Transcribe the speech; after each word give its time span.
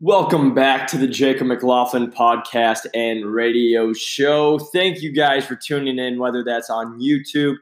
Welcome 0.00 0.54
back 0.54 0.86
to 0.88 0.96
the 0.96 1.08
Jacob 1.08 1.48
McLaughlin 1.48 2.12
podcast 2.12 2.86
and 2.94 3.26
radio 3.26 3.92
show. 3.92 4.60
Thank 4.60 5.02
you 5.02 5.12
guys 5.12 5.44
for 5.44 5.56
tuning 5.56 5.98
in, 5.98 6.20
whether 6.20 6.44
that's 6.44 6.70
on 6.70 7.00
YouTube, 7.00 7.56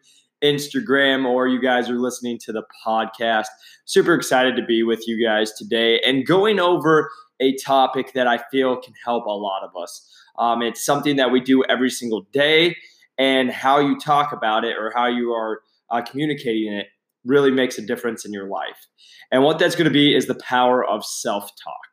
Instagram, 0.45 1.25
or 1.25 1.49
you 1.49 1.59
guys 1.59 1.89
are 1.89 1.99
listening 1.99 2.37
to 2.41 2.53
the 2.53 2.63
podcast. 2.87 3.47
Super 3.87 4.13
excited 4.13 4.55
to 4.57 4.63
be 4.67 4.83
with 4.83 5.09
you 5.09 5.25
guys 5.25 5.51
today 5.55 5.99
and 6.01 6.27
going 6.27 6.61
over 6.61 7.09
a 7.41 7.57
topic 7.57 8.13
that 8.13 8.27
I 8.27 8.43
feel 8.51 8.77
can 8.77 8.93
help 9.03 9.25
a 9.25 9.31
lot 9.31 9.63
of 9.63 9.71
us. 9.83 10.07
Um, 10.39 10.61
it's 10.61 10.85
something 10.85 11.17
that 11.17 11.31
we 11.31 11.41
do 11.41 11.65
every 11.71 11.89
single 11.89 12.27
day, 12.33 12.77
and 13.17 13.51
how 13.51 13.79
you 13.79 13.99
talk 13.99 14.35
about 14.35 14.63
it 14.63 14.77
or 14.77 14.93
how 14.95 15.07
you 15.07 15.33
are 15.33 15.63
uh, 15.91 16.03
communicating 16.03 16.71
it 16.71 16.89
really 17.25 17.51
makes 17.51 17.79
a 17.79 17.83
difference 17.83 18.27
in 18.27 18.33
your 18.35 18.47
life. 18.47 18.87
And 19.33 19.43
what 19.43 19.59
that's 19.59 19.75
going 19.75 19.87
to 19.87 19.91
be 19.91 20.15
is 20.15 20.27
the 20.27 20.35
power 20.35 20.85
of 20.85 21.03
self 21.03 21.51
talk. 21.65 21.86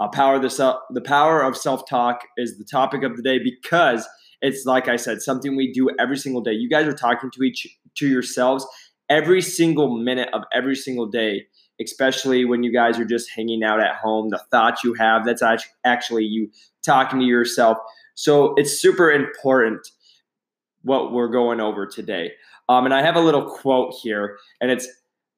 Uh, 0.00 0.08
power 0.08 0.38
the 0.38 0.48
self, 0.48 0.80
the 0.90 1.00
power 1.00 1.42
of 1.42 1.56
self 1.56 1.86
talk 1.88 2.22
is 2.38 2.56
the 2.56 2.64
topic 2.64 3.02
of 3.02 3.16
the 3.16 3.22
day 3.22 3.38
because 3.38 4.08
it's 4.40 4.64
like 4.64 4.88
I 4.88 4.96
said, 4.96 5.20
something 5.20 5.54
we 5.54 5.72
do 5.72 5.90
every 5.98 6.16
single 6.16 6.40
day. 6.40 6.52
You 6.52 6.70
guys 6.70 6.86
are 6.86 6.94
talking 6.94 7.30
to 7.30 7.42
each 7.42 7.66
to 7.96 8.08
yourselves 8.08 8.66
every 9.10 9.42
single 9.42 9.98
minute 9.98 10.30
of 10.32 10.42
every 10.54 10.74
single 10.74 11.06
day, 11.06 11.46
especially 11.80 12.46
when 12.46 12.62
you 12.62 12.72
guys 12.72 12.98
are 12.98 13.04
just 13.04 13.28
hanging 13.30 13.62
out 13.62 13.80
at 13.80 13.96
home. 13.96 14.30
The 14.30 14.40
thoughts 14.50 14.82
you 14.82 14.94
have, 14.94 15.26
that's 15.26 15.42
actually 15.84 16.24
you 16.24 16.50
talking 16.82 17.18
to 17.18 17.26
yourself. 17.26 17.76
So 18.14 18.54
it's 18.56 18.80
super 18.80 19.10
important 19.10 19.86
what 20.82 21.12
we're 21.12 21.28
going 21.28 21.60
over 21.60 21.86
today. 21.86 22.32
Um, 22.70 22.86
and 22.86 22.94
I 22.94 23.02
have 23.02 23.16
a 23.16 23.20
little 23.20 23.44
quote 23.44 23.92
here, 24.02 24.38
and 24.60 24.70
it's 24.70 24.88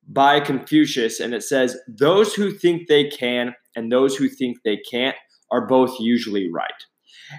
by 0.07 0.39
Confucius, 0.39 1.19
and 1.19 1.35
it 1.35 1.43
says, 1.43 1.77
Those 1.89 2.35
who 2.35 2.53
think 2.53 2.87
they 2.87 3.09
can 3.09 3.55
and 3.77 3.91
those 3.91 4.17
who 4.17 4.29
think 4.29 4.59
they 4.65 4.77
can't 4.77 5.17
are 5.51 5.67
both 5.67 5.99
usually 6.01 6.51
right. 6.53 6.71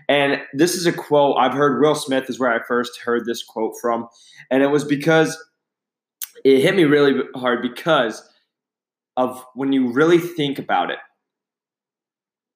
And 0.08 0.42
this 0.54 0.76
is 0.76 0.86
a 0.86 0.94
quote 0.94 1.38
I've 1.38 1.54
heard 1.54 1.82
Will 1.82 1.96
Smith 1.96 2.30
is 2.30 2.40
where 2.40 2.52
I 2.52 2.60
first 2.68 3.00
heard 3.02 3.26
this 3.26 3.44
quote 3.44 3.74
from. 3.82 4.08
And 4.50 4.64
it 4.64 4.68
was 4.68 4.84
because 4.84 5.38
it 6.44 6.62
hit 6.62 6.76
me 6.76 6.84
really 6.84 7.22
hard 7.36 7.62
because 7.62 8.28
of 9.18 9.44
when 9.54 9.72
you 9.72 9.92
really 9.92 10.18
think 10.18 10.60
about 10.60 10.90
it 10.90 10.98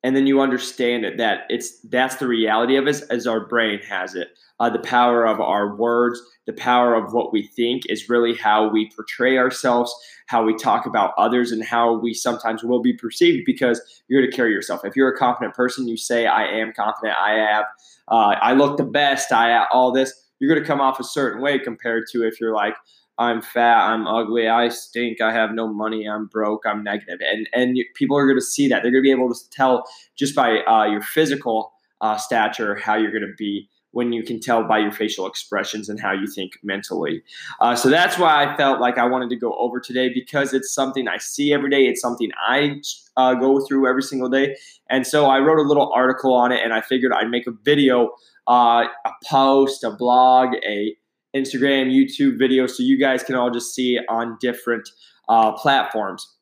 and 0.07 0.15
then 0.15 0.25
you 0.25 0.39
understand 0.39 1.03
it 1.03 1.17
that 1.17 1.41
it's 1.49 1.81
that's 1.81 2.15
the 2.15 2.27
reality 2.27 2.77
of 2.77 2.87
us 2.87 3.01
as 3.01 3.27
our 3.27 3.45
brain 3.45 3.79
has 3.79 4.15
it. 4.15 4.29
Uh, 4.57 4.69
the 4.69 4.79
power 4.79 5.27
of 5.27 5.41
our 5.41 5.75
words 5.75 6.21
the 6.45 6.53
power 6.53 6.95
of 6.95 7.11
what 7.11 7.33
we 7.33 7.45
think 7.45 7.83
is 7.89 8.07
really 8.07 8.33
how 8.33 8.69
we 8.69 8.89
portray 8.95 9.37
ourselves 9.37 9.93
how 10.27 10.45
we 10.45 10.55
talk 10.55 10.85
about 10.85 11.11
others 11.17 11.51
and 11.51 11.61
how 11.61 11.99
we 11.99 12.13
sometimes 12.13 12.63
will 12.63 12.81
be 12.81 12.93
perceived 12.93 13.45
because 13.45 13.81
you're 14.07 14.21
going 14.21 14.31
to 14.31 14.35
carry 14.35 14.53
yourself. 14.53 14.85
If 14.85 14.95
you're 14.95 15.13
a 15.13 15.17
confident 15.17 15.55
person 15.55 15.89
you 15.89 15.97
say 15.97 16.25
i 16.25 16.45
am 16.45 16.71
confident 16.73 17.17
i 17.17 17.33
have 17.33 17.65
uh, 18.07 18.35
i 18.41 18.53
look 18.53 18.77
the 18.77 18.85
best 18.85 19.33
i 19.33 19.49
have 19.49 19.67
all 19.73 19.91
this 19.91 20.13
you're 20.39 20.49
going 20.49 20.63
to 20.63 20.67
come 20.67 20.79
off 20.79 21.01
a 21.01 21.03
certain 21.03 21.41
way 21.41 21.59
compared 21.59 22.05
to 22.13 22.25
if 22.25 22.39
you're 22.39 22.55
like 22.55 22.75
I'm 23.19 23.41
fat, 23.41 23.87
I'm 23.87 24.05
ugly, 24.05 24.47
I 24.47 24.69
stink, 24.69 25.21
I 25.21 25.31
have 25.31 25.51
no 25.53 25.67
money, 25.67 26.07
I'm 26.07 26.27
broke, 26.27 26.65
I'm 26.65 26.83
negative. 26.83 27.19
And 27.21 27.49
and 27.53 27.77
people 27.95 28.17
are 28.17 28.25
going 28.25 28.37
to 28.37 28.45
see 28.45 28.67
that. 28.67 28.83
They're 28.83 28.91
going 28.91 29.03
to 29.03 29.07
be 29.07 29.11
able 29.11 29.33
to 29.33 29.49
tell 29.49 29.85
just 30.15 30.35
by 30.35 30.59
uh, 30.61 30.85
your 30.85 31.01
physical 31.01 31.73
uh, 32.01 32.17
stature 32.17 32.75
how 32.75 32.95
you're 32.95 33.11
going 33.11 33.27
to 33.27 33.33
be 33.37 33.69
when 33.91 34.13
you 34.13 34.21
can 34.21 34.39
tell 34.39 34.63
by 34.63 34.77
your 34.77 34.91
facial 34.91 35.25
expressions 35.25 35.89
and 35.89 35.99
how 35.99 36.11
you 36.11 36.27
think 36.27 36.51
mentally. 36.61 37.23
Uh, 37.59 37.75
so 37.75 37.89
that's 37.89 38.19
why 38.19 38.45
I 38.45 38.55
felt 38.55 38.79
like 38.79 38.99
I 38.99 39.05
wanted 39.05 39.29
to 39.31 39.35
go 39.35 39.53
over 39.57 39.79
today 39.79 40.13
because 40.13 40.53
it's 40.53 40.71
something 40.71 41.07
I 41.07 41.17
see 41.17 41.53
every 41.53 41.71
day. 41.71 41.87
It's 41.87 42.01
something 42.01 42.29
I 42.47 42.81
uh, 43.15 43.33
go 43.33 43.65
through 43.65 43.89
every 43.89 44.03
single 44.03 44.29
day. 44.29 44.55
And 44.89 45.07
so 45.07 45.25
I 45.25 45.39
wrote 45.39 45.57
a 45.57 45.67
little 45.67 45.91
article 45.93 46.33
on 46.33 46.51
it 46.51 46.63
and 46.63 46.73
I 46.73 46.81
figured 46.81 47.11
I'd 47.11 47.31
make 47.31 47.47
a 47.47 47.51
video, 47.63 48.11
uh, 48.47 48.85
a 49.05 49.11
post, 49.25 49.83
a 49.83 49.89
blog, 49.89 50.53
a 50.63 50.95
Instagram, 51.35 51.91
YouTube 51.91 52.39
videos, 52.39 52.71
so 52.71 52.83
you 52.83 52.97
guys 52.97 53.23
can 53.23 53.35
all 53.35 53.51
just 53.51 53.73
see 53.75 53.95
it 53.95 54.05
on 54.09 54.37
different 54.39 54.89
uh, 55.29 55.51
platforms. 55.53 56.35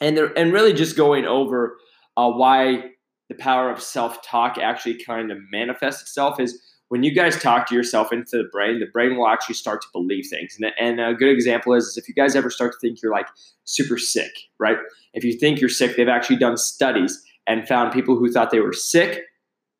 And 0.00 0.16
they're, 0.16 0.36
and 0.38 0.52
really 0.52 0.72
just 0.72 0.96
going 0.96 1.24
over 1.24 1.76
uh, 2.16 2.30
why 2.30 2.90
the 3.28 3.34
power 3.34 3.70
of 3.70 3.80
self 3.82 4.22
talk 4.22 4.58
actually 4.58 5.02
kind 5.02 5.30
of 5.30 5.38
manifests 5.50 6.02
itself 6.02 6.38
is 6.38 6.60
when 6.88 7.02
you 7.02 7.14
guys 7.14 7.40
talk 7.40 7.66
to 7.66 7.74
yourself 7.74 8.12
into 8.12 8.36
the 8.36 8.48
brain, 8.52 8.78
the 8.78 8.86
brain 8.86 9.16
will 9.16 9.26
actually 9.26 9.54
start 9.54 9.82
to 9.82 9.88
believe 9.92 10.26
things. 10.28 10.56
And, 10.60 10.72
and 10.78 11.00
a 11.00 11.14
good 11.14 11.30
example 11.30 11.74
is, 11.74 11.84
is 11.86 11.96
if 11.96 12.08
you 12.08 12.14
guys 12.14 12.36
ever 12.36 12.50
start 12.50 12.72
to 12.72 12.78
think 12.78 13.02
you're 13.02 13.12
like 13.12 13.26
super 13.64 13.98
sick, 13.98 14.30
right? 14.58 14.76
If 15.14 15.24
you 15.24 15.32
think 15.32 15.60
you're 15.60 15.70
sick, 15.70 15.96
they've 15.96 16.08
actually 16.08 16.36
done 16.36 16.56
studies 16.56 17.22
and 17.46 17.66
found 17.66 17.92
people 17.92 18.16
who 18.16 18.30
thought 18.30 18.50
they 18.50 18.60
were 18.60 18.72
sick 18.72 19.22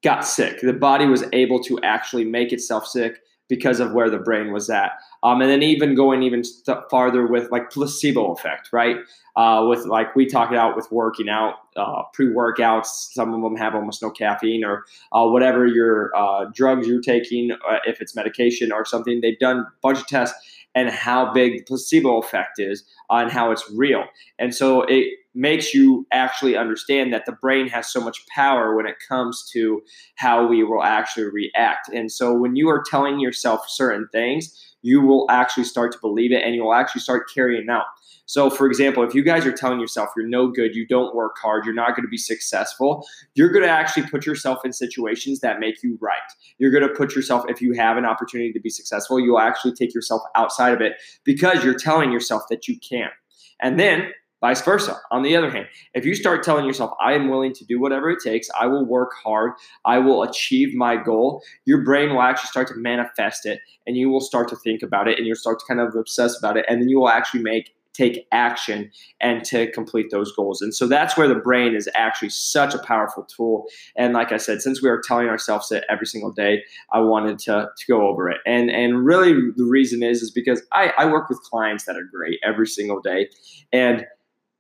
got 0.03 0.27
sick. 0.27 0.61
The 0.61 0.73
body 0.73 1.07
was 1.07 1.25
able 1.33 1.63
to 1.65 1.79
actually 1.83 2.25
make 2.25 2.53
itself 2.53 2.87
sick 2.87 3.21
because 3.49 3.81
of 3.81 3.93
where 3.93 4.09
the 4.09 4.19
brain 4.19 4.53
was 4.53 4.71
at. 4.71 4.93
Um, 5.23 5.41
and 5.41 5.51
then 5.51 5.63
even 5.63 5.95
going 5.95 6.23
even 6.23 6.45
st- 6.45 6.79
farther 6.91 7.27
with 7.27 7.51
like 7.51 7.71
placebo 7.71 8.33
effect, 8.33 8.71
right? 8.73 8.97
Uh, 9.37 9.67
with 9.69 9.85
like 9.87 10.15
we 10.15 10.27
talk 10.27 10.51
about 10.51 10.77
with 10.77 10.91
working 10.91 11.29
out, 11.29 11.55
uh, 11.77 12.03
pre-workouts. 12.13 12.87
Some 12.87 13.35
of 13.35 13.43
them 13.43 13.57
have 13.57 13.75
almost 13.75 14.03
no 14.03 14.11
caffeine 14.11 14.65
or 14.65 14.85
uh, 15.13 15.27
whatever 15.27 15.67
your 15.67 16.11
uh, 16.17 16.47
drugs 16.55 16.87
you're 16.87 17.03
taking, 17.03 17.51
uh, 17.53 17.79
if 17.85 18.01
it's 18.01 18.15
medication 18.15 18.73
or 18.73 18.85
something. 18.85 19.21
They've 19.21 19.39
done 19.39 19.59
a 19.59 19.73
bunch 19.83 19.99
of 19.99 20.07
tests 20.07 20.37
and 20.75 20.89
how 20.89 21.33
big 21.33 21.53
the 21.53 21.63
placebo 21.63 22.19
effect 22.19 22.59
is 22.59 22.85
and 23.11 23.31
how 23.31 23.51
it's 23.51 23.71
real. 23.71 24.05
And 24.39 24.55
so 24.55 24.83
it 24.83 25.07
makes 25.35 25.75
you 25.75 26.07
actually 26.13 26.57
understand 26.57 27.13
that 27.13 27.27
the 27.27 27.33
brain 27.33 27.69
has 27.69 27.91
so 27.91 28.01
much 28.01 28.25
power 28.29 28.77
when 28.77 28.87
it 28.87 28.97
comes 29.09 29.49
to 29.53 29.83
how 30.17 30.47
we 30.47 30.63
will 30.63 30.83
actually 30.83 31.25
react. 31.25 31.89
And 31.89 32.11
so 32.11 32.35
when 32.35 32.57
you 32.57 32.69
are 32.69 32.83
telling 32.89 33.19
yourself 33.19 33.63
certain 33.69 34.09
things, 34.13 34.75
you 34.83 35.01
will 35.01 35.27
actually 35.31 35.65
start 35.65 35.93
to 35.93 35.99
believe 36.01 36.31
it 36.31 36.45
and 36.45 36.55
you'll 36.55 36.75
actually 36.75 37.01
start 37.01 37.29
carrying 37.33 37.69
out. 37.71 37.87
So, 38.27 38.49
for 38.49 38.67
example, 38.67 39.03
if 39.03 39.15
you 39.15 39.23
guys 39.23 39.45
are 39.45 39.53
telling 39.53 39.81
yourself 39.81 40.11
you're 40.17 40.27
no 40.27 40.49
good, 40.49 40.75
you 40.75 40.87
don't 40.87 41.15
work 41.15 41.37
hard, 41.43 41.65
you're 41.65 41.75
not 41.75 41.91
going 41.91 42.05
to 42.05 42.09
be 42.09 42.17
successful, 42.17 43.07
you're 43.35 43.51
going 43.51 43.65
to 43.65 43.71
actually 43.71 44.07
put 44.07 44.25
yourself 44.25 44.65
in 44.65 44.73
situations 44.73 45.41
that 45.41 45.61
make 45.61 45.83
you 45.83 45.99
right. 46.01 46.19
You're 46.59 46.71
going 46.71 46.87
to 46.89 46.95
put 46.95 47.15
yourself, 47.15 47.45
if 47.49 47.61
you 47.61 47.73
have 47.75 47.97
an 47.97 48.07
opportunity 48.07 48.53
to 48.53 48.61
be 48.61 48.71
successful, 48.71 49.21
you'll 49.21 49.41
actually 49.41 49.75
take 49.75 49.95
yourself 49.95 50.23
outside 50.35 50.73
of 50.73 50.81
it 50.81 50.95
because 51.25 51.65
you're 51.65 51.75
telling 51.75 52.13
yourself 52.13 52.45
that 52.49 52.67
you 52.67 52.79
can't, 52.79 53.13
And 53.61 53.79
then 53.79 54.11
Vice 54.45 54.61
versa. 54.61 55.01
On 55.11 55.23
the 55.23 55.35
other 55.35 55.49
hand, 55.49 55.69
if 55.95 56.05
you 56.05 56.15
start 56.15 56.43
telling 56.43 56.67
yourself, 56.67 56.91
I 57.03 57.15
am 57.15 57.31
willing 57.31 57.55
to 57.55 57.65
do 57.65 57.81
whatever 57.81 58.11
it 58.11 58.19
takes, 58.23 58.47
I 58.61 58.67
will 58.67 58.85
work 58.85 59.13
hard, 59.25 59.53
I 59.87 59.99
will 60.01 60.23
achieve 60.23 60.75
my 60.75 61.03
goal, 61.03 61.43
your 61.65 61.83
brain 61.83 62.11
will 62.11 62.21
actually 62.21 62.49
start 62.49 62.69
to 62.69 62.75
manifest 62.75 63.47
it 63.47 63.61
and 63.87 63.97
you 63.97 64.11
will 64.11 64.21
start 64.21 64.49
to 64.49 64.57
think 64.57 64.83
about 64.83 65.09
it 65.09 65.17
and 65.17 65.27
you'll 65.27 65.35
start 65.35 65.61
to 65.61 65.65
kind 65.67 65.81
of 65.81 65.95
obsess 65.95 66.39
about 66.39 66.59
it. 66.59 66.67
And 66.69 66.83
then 66.83 66.91
you 66.91 67.01
will 67.01 67.09
actually 67.09 67.43
make 67.43 67.75
take 67.95 68.27
action 68.33 68.91
and 69.19 69.45
to 69.45 69.71
complete 69.71 70.11
those 70.11 70.35
goals. 70.35 70.61
And 70.61 70.75
so 70.75 70.87
that's 70.87 71.17
where 71.17 71.29
the 71.29 71.37
brain 71.37 71.75
is 71.75 71.89
actually 71.95 72.29
such 72.29 72.75
a 72.75 72.79
powerful 72.81 73.23
tool. 73.23 73.65
And 73.97 74.13
like 74.13 74.31
I 74.31 74.37
said, 74.37 74.61
since 74.61 74.83
we 74.83 74.91
are 74.91 75.01
telling 75.01 75.29
ourselves 75.29 75.73
it 75.73 75.85
every 75.89 76.07
single 76.07 76.33
day, 76.33 76.65
I 76.93 77.01
wanted 77.01 77.39
to, 77.39 77.71
to 77.75 77.85
go 77.89 78.09
over 78.09 78.29
it. 78.29 78.39
And 78.45 78.71
and 78.71 79.07
really 79.07 79.33
the 79.57 79.65
reason 79.65 80.03
is 80.03 80.21
is 80.21 80.31
because 80.31 80.61
I, 80.73 80.93
I 80.99 81.07
work 81.07 81.31
with 81.31 81.41
clients 81.41 81.87
that 81.87 81.97
are 81.97 82.05
great 82.13 82.41
every 82.45 82.67
single 82.67 83.01
day. 83.01 83.31
And 83.73 84.05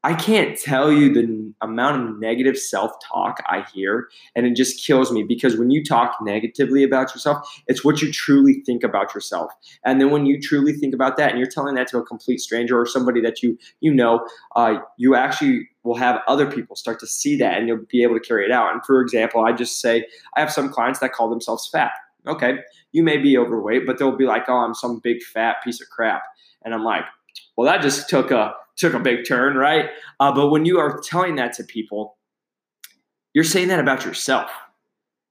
I 0.05 0.13
can't 0.13 0.59
tell 0.61 0.93
you 0.93 1.15
the 1.15 1.55
amount 1.63 2.03
of 2.03 2.21
negative 2.21 2.59
self 2.59 2.93
talk 3.03 3.43
I 3.47 3.65
hear, 3.73 4.11
and 4.37 4.45
it 4.45 4.55
just 4.55 4.85
kills 4.85 5.11
me 5.11 5.23
because 5.23 5.57
when 5.57 5.71
you 5.71 5.83
talk 5.83 6.19
negatively 6.21 6.85
about 6.85 7.15
yourself, 7.15 7.39
it's 7.69 7.83
what 7.83 8.03
you 8.03 8.13
truly 8.13 8.63
think 8.67 8.85
about 8.85 9.15
yourself. 9.15 9.51
And 9.83 9.99
then 9.99 10.11
when 10.11 10.27
you 10.27 10.39
truly 10.39 10.75
think 10.75 10.93
about 10.93 11.17
that, 11.17 11.31
and 11.31 11.39
you're 11.39 11.51
telling 11.51 11.75
that 11.77 11.89
to 11.89 11.99
a 11.99 12.05
complete 12.05 12.41
stranger 12.41 12.79
or 12.79 12.85
somebody 12.85 13.23
that 13.23 13.43
you 13.43 13.57
you 13.81 13.95
know, 13.95 14.29
uh, 14.57 14.75
you 14.99 15.15
actually 15.15 15.71
will 15.85 15.97
have 15.97 16.21
other 16.29 16.51
people 16.51 16.77
start 16.77 17.01
to 17.01 17.07
see 17.07 17.39
that, 17.39 17.57
and 17.57 17.67
you'll 17.67 17.87
be 17.89 18.03
able 18.03 18.15
to 18.15 18.21
carry 18.21 18.45
it 18.45 18.53
out. 18.53 18.75
And 18.75 18.85
for 18.85 19.01
example, 19.01 19.43
I 19.47 19.53
just 19.53 19.81
say 19.81 20.05
I 20.37 20.41
have 20.41 20.53
some 20.53 20.69
clients 20.69 20.99
that 20.99 21.15
call 21.15 21.31
themselves 21.31 21.67
fat. 21.73 21.93
Okay, 22.27 22.59
you 22.93 23.03
may 23.03 23.17
be 23.17 23.39
overweight, 23.39 23.87
but 23.87 23.99
they'll 23.99 24.15
be 24.15 24.27
like, 24.27 24.45
"Oh, 24.49 24.57
I'm 24.59 24.75
some 24.75 25.01
big 25.03 25.23
fat 25.23 25.57
piece 25.65 25.81
of 25.81 25.89
crap," 25.89 26.25
and 26.63 26.75
I'm 26.75 26.85
like, 26.85 27.05
"Well, 27.57 27.65
that 27.73 27.81
just 27.81 28.11
took 28.11 28.31
a." 28.31 28.55
took 28.77 28.95
a 28.95 29.01
big 29.01 29.27
turn, 29.27 29.57
right? 29.57 29.91
Uh, 30.21 30.33
but 30.33 30.51
when 30.51 30.65
you 30.65 30.79
are 30.79 31.01
telling 31.01 31.37
that 31.37 31.53
to 31.55 31.65
people, 31.65 32.17
you're 33.33 33.45
saying 33.45 33.69
that 33.69 33.81
about 33.81 34.05
yourself. 34.05 34.51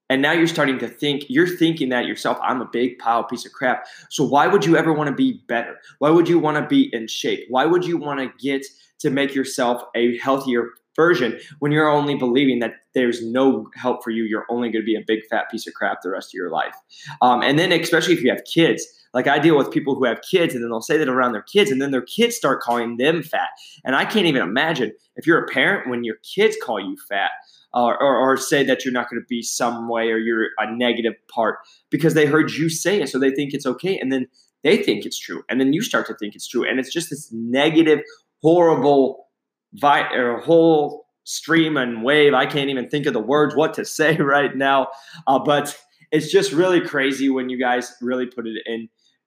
And 0.09 0.21
now 0.21 0.31
you're 0.33 0.47
starting 0.47 0.77
to 0.79 0.87
think, 0.87 1.25
you're 1.29 1.47
thinking 1.47 1.89
that 1.89 2.05
yourself, 2.05 2.37
I'm 2.41 2.61
a 2.61 2.69
big 2.71 2.99
pile 2.99 3.23
piece 3.23 3.45
of 3.45 3.53
crap. 3.53 3.85
So 4.09 4.23
why 4.23 4.47
would 4.47 4.65
you 4.65 4.77
ever 4.77 4.93
want 4.93 5.07
to 5.07 5.15
be 5.15 5.41
better? 5.47 5.77
Why 5.99 6.09
would 6.09 6.29
you 6.29 6.37
want 6.37 6.57
to 6.57 6.67
be 6.67 6.93
in 6.93 7.07
shape? 7.07 7.45
Why 7.49 7.65
would 7.65 7.85
you 7.85 7.97
want 7.97 8.19
to 8.19 8.31
get 8.37 8.65
to 8.99 9.09
make 9.09 9.33
yourself 9.33 9.81
a 9.95 10.17
healthier 10.19 10.69
version 10.95 11.39
when 11.59 11.71
you're 11.71 11.89
only 11.89 12.15
believing 12.15 12.59
that 12.59 12.73
there's 12.93 13.25
no 13.25 13.67
help 13.75 14.03
for 14.03 14.11
you? 14.11 14.23
You're 14.25 14.45
only 14.49 14.69
going 14.69 14.83
to 14.83 14.85
be 14.85 14.95
a 14.95 15.03
big 15.07 15.21
fat 15.29 15.49
piece 15.49 15.65
of 15.65 15.73
crap 15.73 16.01
the 16.03 16.11
rest 16.11 16.29
of 16.29 16.33
your 16.33 16.51
life. 16.51 16.75
Um, 17.21 17.41
and 17.41 17.57
then, 17.57 17.71
especially 17.71 18.13
if 18.13 18.21
you 18.21 18.29
have 18.29 18.43
kids, 18.43 18.85
like 19.13 19.27
I 19.27 19.39
deal 19.39 19.57
with 19.57 19.71
people 19.71 19.95
who 19.95 20.05
have 20.05 20.21
kids 20.29 20.53
and 20.53 20.63
then 20.63 20.69
they'll 20.69 20.81
say 20.81 20.97
that 20.97 21.07
around 21.07 21.33
their 21.33 21.43
kids 21.43 21.69
and 21.71 21.81
then 21.81 21.91
their 21.91 22.01
kids 22.01 22.35
start 22.35 22.61
calling 22.61 22.97
them 22.97 23.21
fat. 23.23 23.49
And 23.85 23.95
I 23.95 24.05
can't 24.05 24.25
even 24.25 24.41
imagine 24.41 24.91
if 25.15 25.27
you're 25.27 25.43
a 25.43 25.47
parent 25.47 25.89
when 25.89 26.03
your 26.03 26.15
kids 26.35 26.57
call 26.63 26.79
you 26.79 26.97
fat. 27.07 27.31
or, 27.73 28.01
or, 28.01 28.17
or 28.17 28.37
say 28.37 28.63
that 28.63 28.83
you're 28.83 28.93
not 28.93 29.09
going 29.09 29.21
to 29.21 29.25
be 29.27 29.41
some 29.41 29.87
way 29.87 30.09
or 30.09 30.17
you're 30.17 30.47
a 30.59 30.71
negative 30.75 31.13
part 31.33 31.57
because 31.89 32.13
they 32.13 32.25
heard 32.25 32.51
you 32.51 32.69
say 32.69 33.01
it. 33.01 33.09
So 33.09 33.19
they 33.19 33.31
think 33.31 33.53
it's 33.53 33.65
okay. 33.65 33.97
And 33.97 34.11
then 34.11 34.27
they 34.63 34.77
think 34.77 35.05
it's 35.05 35.19
true. 35.19 35.43
And 35.49 35.59
then 35.59 35.73
you 35.73 35.81
start 35.81 36.07
to 36.07 36.15
think 36.15 36.35
it's 36.35 36.47
true. 36.47 36.67
And 36.67 36.79
it's 36.79 36.91
just 36.91 37.09
this 37.09 37.31
negative, 37.31 37.99
horrible, 38.41 39.27
vi- 39.73 40.13
or 40.13 40.39
whole 40.39 41.05
stream 41.23 41.77
and 41.77 42.03
wave. 42.03 42.33
I 42.33 42.45
can't 42.45 42.69
even 42.69 42.89
think 42.89 43.05
of 43.05 43.13
the 43.13 43.19
words, 43.19 43.55
what 43.55 43.73
to 43.75 43.85
say 43.99 44.17
right 44.17 44.55
now. 44.55 44.87
Uh, 45.27 45.39
but 45.39 45.77
it's 46.11 46.31
just 46.31 46.51
really 46.51 46.81
crazy 46.81 47.29
when 47.29 47.49
you 47.49 47.59
guys 47.59 47.91
really 48.01 48.27
put 48.27 48.45
it 48.47 48.61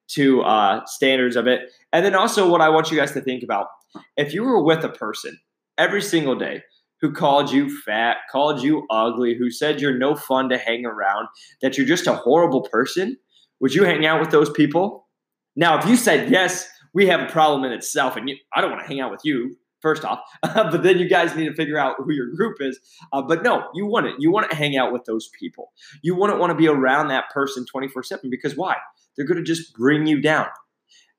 into 0.07 0.41
uh, 0.41 0.85
standards 0.85 1.35
of 1.35 1.47
it. 1.47 1.71
And 1.91 2.05
then 2.05 2.15
also, 2.15 2.49
what 2.49 2.61
I 2.61 2.69
want 2.69 2.91
you 2.91 2.97
guys 2.97 3.11
to 3.13 3.21
think 3.21 3.43
about 3.43 3.67
if 4.15 4.33
you 4.33 4.43
were 4.43 4.63
with 4.63 4.83
a 4.83 4.89
person 4.89 5.39
every 5.77 6.01
single 6.01 6.35
day 6.35 6.63
who 7.01 7.11
called 7.11 7.51
you 7.51 7.69
fat, 7.81 8.17
called 8.31 8.61
you 8.61 8.85
ugly, 8.89 9.35
who 9.35 9.51
said 9.51 9.79
you're 9.79 9.97
no 9.97 10.15
fun 10.15 10.49
to 10.49 10.57
hang 10.57 10.85
around, 10.85 11.27
that 11.61 11.77
you're 11.77 11.85
just 11.85 12.07
a 12.07 12.13
horrible 12.13 12.61
person, 12.61 13.15
would 13.59 13.73
you 13.73 13.83
hang 13.83 14.05
out 14.05 14.19
with 14.19 14.31
those 14.31 14.49
people? 14.49 15.07
Now, 15.55 15.77
if 15.79 15.85
you 15.85 15.95
said 15.95 16.29
yes, 16.31 16.67
we 16.93 17.07
have 17.07 17.21
a 17.21 17.31
problem 17.31 17.63
in 17.63 17.71
itself, 17.71 18.15
and 18.15 18.29
you, 18.29 18.37
I 18.55 18.61
don't 18.61 18.71
want 18.71 18.81
to 18.81 18.87
hang 18.87 18.99
out 18.99 19.11
with 19.11 19.21
you. 19.23 19.55
First 19.79 20.03
off, 20.03 20.21
but 20.41 20.81
then 20.81 20.97
you 20.97 21.07
guys 21.07 21.35
need 21.35 21.45
to 21.45 21.53
figure 21.53 21.77
out 21.77 21.97
who 21.99 22.11
your 22.11 22.31
group 22.35 22.57
is. 22.59 22.79
Uh, 23.13 23.21
but 23.21 23.43
no, 23.43 23.69
you 23.75 23.85
want 23.85 24.07
it. 24.07 24.15
You 24.17 24.31
want 24.31 24.49
to 24.49 24.55
hang 24.55 24.75
out 24.75 24.91
with 24.91 25.05
those 25.05 25.29
people. 25.39 25.71
You 26.01 26.15
wouldn't 26.15 26.39
want 26.39 26.49
to 26.49 26.55
be 26.55 26.67
around 26.67 27.09
that 27.09 27.29
person 27.29 27.63
24 27.63 28.01
7 28.01 28.29
because 28.31 28.57
why? 28.57 28.75
They're 29.17 29.25
going 29.25 29.37
to 29.37 29.43
just 29.43 29.73
bring 29.73 30.05
you 30.05 30.21
down. 30.21 30.47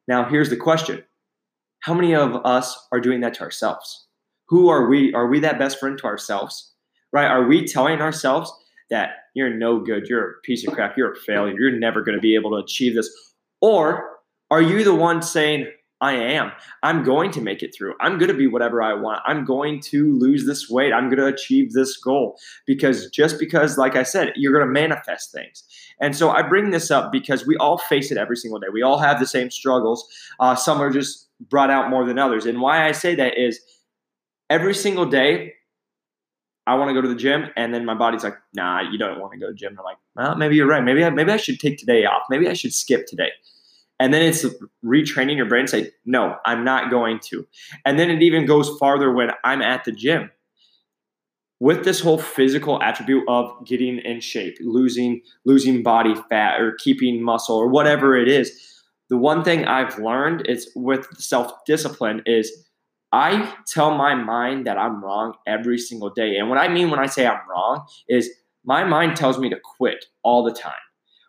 Now, 0.06 0.28
here's 0.28 0.50
the 0.50 0.56
question 0.56 1.04
How 1.80 1.94
many 1.94 2.14
of 2.14 2.36
us 2.44 2.88
are 2.92 3.00
doing 3.00 3.20
that 3.20 3.34
to 3.34 3.42
ourselves? 3.42 4.06
Who 4.48 4.68
are 4.68 4.88
we? 4.88 5.12
Are 5.14 5.26
we 5.26 5.40
that 5.40 5.58
best 5.58 5.78
friend 5.78 5.98
to 5.98 6.04
ourselves? 6.04 6.74
Right? 7.12 7.26
Are 7.26 7.46
we 7.46 7.66
telling 7.66 8.00
ourselves 8.00 8.52
that 8.90 9.10
you're 9.34 9.54
no 9.54 9.80
good, 9.80 10.06
you're 10.08 10.30
a 10.30 10.40
piece 10.42 10.66
of 10.66 10.74
crap, 10.74 10.96
you're 10.96 11.12
a 11.12 11.16
failure, 11.16 11.54
you're 11.58 11.78
never 11.78 12.02
going 12.02 12.16
to 12.16 12.22
be 12.22 12.34
able 12.34 12.50
to 12.50 12.56
achieve 12.56 12.94
this? 12.94 13.08
Or 13.60 14.18
are 14.50 14.62
you 14.62 14.84
the 14.84 14.94
one 14.94 15.22
saying, 15.22 15.66
I 16.00 16.12
am. 16.12 16.52
I'm 16.82 17.02
going 17.02 17.32
to 17.32 17.40
make 17.40 17.62
it 17.62 17.74
through. 17.74 17.94
I'm 18.00 18.18
going 18.18 18.30
to 18.30 18.36
be 18.36 18.46
whatever 18.46 18.80
I 18.80 18.94
want. 18.94 19.20
I'm 19.26 19.44
going 19.44 19.80
to 19.82 20.12
lose 20.16 20.46
this 20.46 20.70
weight. 20.70 20.92
I'm 20.92 21.08
going 21.08 21.18
to 21.18 21.26
achieve 21.26 21.72
this 21.72 21.96
goal 21.96 22.38
because 22.66 23.10
just 23.10 23.38
because, 23.40 23.76
like 23.76 23.96
I 23.96 24.04
said, 24.04 24.32
you're 24.36 24.52
going 24.52 24.66
to 24.66 24.72
manifest 24.72 25.32
things. 25.32 25.64
And 26.00 26.14
so 26.14 26.30
I 26.30 26.42
bring 26.42 26.70
this 26.70 26.92
up 26.92 27.10
because 27.10 27.46
we 27.46 27.56
all 27.56 27.78
face 27.78 28.12
it 28.12 28.18
every 28.18 28.36
single 28.36 28.60
day. 28.60 28.68
We 28.72 28.82
all 28.82 28.98
have 28.98 29.18
the 29.18 29.26
same 29.26 29.50
struggles. 29.50 30.08
Uh, 30.38 30.54
some 30.54 30.80
are 30.80 30.90
just 30.90 31.28
brought 31.48 31.70
out 31.70 31.90
more 31.90 32.04
than 32.04 32.18
others. 32.18 32.46
And 32.46 32.60
why 32.60 32.86
I 32.86 32.92
say 32.92 33.16
that 33.16 33.36
is 33.36 33.60
every 34.48 34.74
single 34.74 35.06
day, 35.06 35.54
I 36.68 36.74
want 36.74 36.90
to 36.90 36.94
go 36.94 37.00
to 37.00 37.08
the 37.08 37.14
gym, 37.14 37.46
and 37.56 37.72
then 37.72 37.86
my 37.86 37.94
body's 37.94 38.22
like, 38.22 38.36
"Nah, 38.52 38.82
you 38.82 38.98
don't 38.98 39.18
want 39.20 39.32
to 39.32 39.38
go 39.38 39.46
to 39.46 39.52
the 39.52 39.58
gym." 39.58 39.74
I'm 39.78 39.84
like, 39.86 39.96
"Well, 40.14 40.36
maybe 40.36 40.54
you're 40.54 40.66
right. 40.66 40.84
Maybe 40.84 41.02
I, 41.02 41.08
maybe 41.08 41.32
I 41.32 41.38
should 41.38 41.58
take 41.58 41.78
today 41.78 42.04
off. 42.04 42.24
Maybe 42.28 42.46
I 42.46 42.52
should 42.52 42.74
skip 42.74 43.06
today." 43.06 43.30
And 44.00 44.14
then 44.14 44.22
it's 44.22 44.46
retraining 44.84 45.36
your 45.36 45.46
brain 45.46 45.66
to 45.66 45.70
say, 45.70 45.90
"No, 46.04 46.36
I'm 46.44 46.64
not 46.64 46.90
going 46.90 47.18
to." 47.30 47.46
And 47.84 47.98
then 47.98 48.10
it 48.10 48.22
even 48.22 48.46
goes 48.46 48.76
farther 48.78 49.12
when 49.12 49.30
I'm 49.44 49.62
at 49.62 49.84
the 49.84 49.92
gym. 49.92 50.30
With 51.60 51.84
this 51.84 52.00
whole 52.00 52.18
physical 52.18 52.80
attribute 52.80 53.24
of 53.26 53.66
getting 53.66 53.98
in 53.98 54.20
shape, 54.20 54.56
losing 54.60 55.22
losing 55.44 55.82
body 55.82 56.14
fat, 56.28 56.60
or 56.60 56.76
keeping 56.78 57.22
muscle, 57.22 57.56
or 57.56 57.68
whatever 57.68 58.16
it 58.16 58.28
is, 58.28 58.78
the 59.08 59.16
one 59.16 59.42
thing 59.42 59.64
I've 59.64 59.98
learned 59.98 60.46
is 60.46 60.70
with 60.76 61.08
self 61.18 61.52
discipline 61.66 62.22
is 62.26 62.66
I 63.12 63.54
tell 63.66 63.96
my 63.96 64.14
mind 64.14 64.66
that 64.66 64.76
I'm 64.76 65.02
wrong 65.02 65.34
every 65.46 65.78
single 65.78 66.10
day. 66.10 66.36
And 66.36 66.48
what 66.48 66.58
I 66.58 66.68
mean 66.68 66.90
when 66.90 67.00
I 67.00 67.06
say 67.06 67.26
I'm 67.26 67.40
wrong 67.48 67.86
is 68.08 68.30
my 68.64 68.84
mind 68.84 69.16
tells 69.16 69.38
me 69.38 69.48
to 69.48 69.58
quit 69.78 70.04
all 70.22 70.44
the 70.44 70.52
time. 70.52 70.72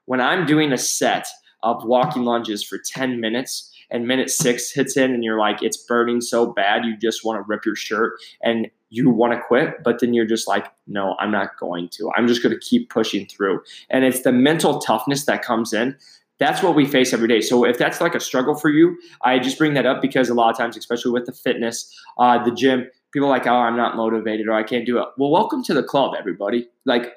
When 0.06 0.20
I'm 0.20 0.46
doing 0.46 0.74
a 0.74 0.78
set 0.78 1.28
of 1.64 1.84
walking 1.84 2.24
lunges 2.24 2.64
for 2.64 2.78
10 2.78 3.20
minutes 3.20 3.74
and 3.92 4.08
minute 4.08 4.30
six 4.30 4.72
hits 4.72 4.96
in 4.96 5.14
and 5.14 5.24
you're 5.24 5.40
like, 5.40 5.64
it's 5.64 5.78
burning 5.78 6.22
so 6.22 6.46
bad, 6.46 6.86
you 6.86 6.96
just 6.96 7.26
want 7.26 7.38
to 7.38 7.48
rip 7.48 7.66
your 7.66 7.76
shirt 7.76 8.14
and 8.44 8.70
you 8.90 9.10
want 9.10 9.34
to 9.34 9.40
quit, 9.40 9.84
but 9.84 10.00
then 10.00 10.14
you're 10.14 10.26
just 10.26 10.48
like, 10.48 10.66
no, 10.88 11.16
I'm 11.20 11.32
not 11.32 11.58
going 11.60 11.90
to. 11.90 12.12
I'm 12.16 12.28
just 12.28 12.42
going 12.42 12.54
to 12.54 12.60
keep 12.60 12.90
pushing 12.90 13.26
through. 13.28 13.62
And 13.90 14.04
it's 14.04 14.22
the 14.22 14.32
mental 14.32 14.80
toughness 14.80 15.26
that 15.26 15.44
comes 15.44 15.74
in 15.74 15.96
that's 16.40 16.64
what 16.64 16.74
we 16.74 16.86
face 16.86 17.14
every 17.14 17.28
day. 17.28 17.42
So 17.42 17.66
if 17.66 17.78
that's 17.78 18.02
like 18.02 18.16
a 18.16 18.20
struggle 18.20 18.56
for 18.56 18.70
you, 18.70 18.98
I 19.24 19.40
just 19.40 19.58
bring 19.58 19.74
that 19.74 19.86
up 19.86 20.02
because 20.02 20.30
a 20.30 20.34
lot 20.34 20.50
of 20.50 20.58
times, 20.58 20.78
especially 20.78 21.12
with 21.12 21.26
the 21.26 21.34
fitness, 21.34 21.94
uh, 22.18 22.42
the 22.44 22.52
gym, 22.52 22.88
people 23.12 23.28
are 23.28 23.32
like, 23.32 23.46
oh, 23.46 23.56
I'm 23.56 23.76
not 23.76 23.98
motivated 23.98 24.48
or 24.48 24.54
I 24.54 24.64
can't 24.64 24.86
do 24.86 24.98
it. 25.00 25.06
Well, 25.18 25.32
welcome 25.32 25.64
to 25.66 25.74
the 25.74 25.84
club, 25.84 26.14
everybody. 26.18 26.70
Like 26.86 27.14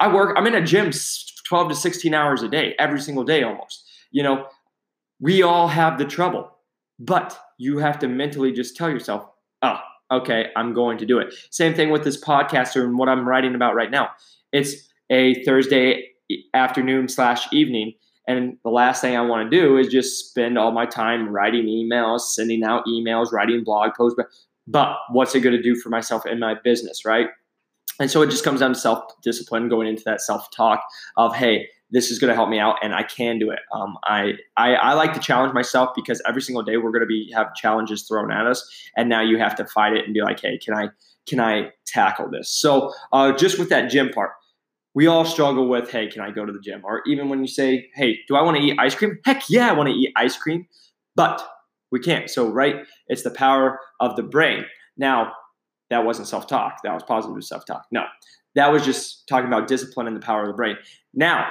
I 0.00 0.12
work, 0.12 0.36
I'm 0.36 0.46
in 0.46 0.54
a 0.54 0.64
gym 0.64 0.92
12 1.48 1.70
to 1.70 1.74
16 1.74 2.14
hours 2.14 2.42
a 2.42 2.48
day, 2.48 2.74
every 2.78 3.00
single 3.00 3.24
day 3.24 3.42
almost. 3.42 3.84
You 4.10 4.22
know, 4.22 4.46
we 5.20 5.42
all 5.42 5.68
have 5.68 5.98
the 5.98 6.04
trouble, 6.04 6.50
but 6.98 7.38
you 7.58 7.78
have 7.78 7.98
to 8.00 8.08
mentally 8.08 8.52
just 8.52 8.76
tell 8.76 8.90
yourself, 8.90 9.26
oh, 9.62 9.78
okay, 10.10 10.46
I'm 10.56 10.74
going 10.74 10.98
to 10.98 11.06
do 11.06 11.18
it. 11.18 11.34
Same 11.50 11.74
thing 11.74 11.90
with 11.90 12.04
this 12.04 12.22
podcaster 12.22 12.84
and 12.84 12.98
what 12.98 13.08
I'm 13.08 13.28
writing 13.28 13.54
about 13.54 13.74
right 13.74 13.90
now. 13.90 14.10
It's 14.52 14.74
a 15.10 15.42
Thursday 15.44 16.10
afternoon 16.54 17.08
slash 17.08 17.50
evening 17.52 17.94
and 18.28 18.58
the 18.62 18.70
last 18.70 19.00
thing 19.00 19.16
I 19.16 19.22
want 19.22 19.50
to 19.50 19.56
do 19.56 19.78
is 19.78 19.88
just 19.88 20.28
spend 20.28 20.58
all 20.58 20.70
my 20.70 20.84
time 20.84 21.30
writing 21.30 21.64
emails, 21.64 22.20
sending 22.20 22.62
out 22.62 22.84
emails, 22.86 23.32
writing 23.32 23.64
blog 23.64 23.92
posts. 23.96 24.16
But 24.16 24.26
but 24.70 24.98
what's 25.10 25.34
it 25.34 25.40
going 25.40 25.56
to 25.56 25.62
do 25.62 25.74
for 25.74 25.88
myself 25.88 26.26
in 26.26 26.38
my 26.38 26.54
business, 26.62 27.06
right? 27.06 27.28
And 28.00 28.10
so 28.10 28.22
it 28.22 28.30
just 28.30 28.44
comes 28.44 28.60
down 28.60 28.74
to 28.74 28.78
self 28.78 29.04
discipline, 29.22 29.68
going 29.68 29.88
into 29.88 30.04
that 30.04 30.20
self 30.20 30.50
talk 30.50 30.82
of, 31.16 31.34
hey, 31.34 31.66
this 31.90 32.10
is 32.10 32.18
going 32.18 32.28
to 32.28 32.34
help 32.34 32.48
me 32.50 32.58
out 32.58 32.76
and 32.82 32.94
I 32.94 33.02
can 33.02 33.38
do 33.38 33.50
it. 33.50 33.60
Um, 33.72 33.96
I, 34.04 34.34
I, 34.56 34.74
I 34.74 34.92
like 34.92 35.14
to 35.14 35.20
challenge 35.20 35.54
myself 35.54 35.90
because 35.96 36.20
every 36.28 36.42
single 36.42 36.62
day 36.62 36.76
we're 36.76 36.90
going 36.90 37.02
to 37.02 37.06
be 37.06 37.32
have 37.34 37.54
challenges 37.54 38.06
thrown 38.06 38.30
at 38.30 38.46
us, 38.46 38.68
and 38.96 39.08
now 39.08 39.22
you 39.22 39.38
have 39.38 39.54
to 39.56 39.66
fight 39.66 39.94
it 39.94 40.04
and 40.04 40.14
be 40.14 40.20
like, 40.20 40.40
hey, 40.40 40.58
can 40.58 40.74
I 40.74 40.88
can 41.26 41.40
I 41.40 41.70
tackle 41.86 42.30
this? 42.30 42.50
So 42.50 42.92
uh, 43.12 43.32
just 43.32 43.58
with 43.58 43.68
that 43.68 43.90
gym 43.90 44.10
part, 44.10 44.32
we 44.94 45.06
all 45.06 45.24
struggle 45.24 45.68
with, 45.68 45.90
hey, 45.90 46.08
can 46.08 46.22
I 46.22 46.30
go 46.30 46.46
to 46.46 46.52
the 46.52 46.60
gym? 46.60 46.82
Or 46.84 47.02
even 47.06 47.28
when 47.28 47.40
you 47.40 47.48
say, 47.48 47.88
hey, 47.94 48.18
do 48.26 48.36
I 48.36 48.42
want 48.42 48.56
to 48.56 48.62
eat 48.62 48.76
ice 48.78 48.94
cream? 48.94 49.18
Heck 49.24 49.48
yeah, 49.48 49.68
I 49.68 49.72
want 49.72 49.88
to 49.88 49.94
eat 49.94 50.12
ice 50.16 50.36
cream, 50.36 50.66
but 51.14 51.46
we 51.90 52.00
can't. 52.00 52.28
So, 52.30 52.48
right, 52.48 52.76
it's 53.08 53.22
the 53.22 53.30
power 53.30 53.78
of 54.00 54.16
the 54.16 54.22
brain. 54.22 54.64
Now, 54.96 55.32
that 55.90 56.04
wasn't 56.04 56.28
self 56.28 56.46
talk, 56.46 56.82
that 56.84 56.92
was 56.92 57.02
positive 57.02 57.42
self 57.44 57.64
talk. 57.64 57.86
No, 57.90 58.04
that 58.54 58.72
was 58.72 58.84
just 58.84 59.26
talking 59.28 59.48
about 59.48 59.68
discipline 59.68 60.06
and 60.06 60.16
the 60.16 60.20
power 60.20 60.42
of 60.42 60.48
the 60.48 60.54
brain. 60.54 60.76
Now, 61.14 61.48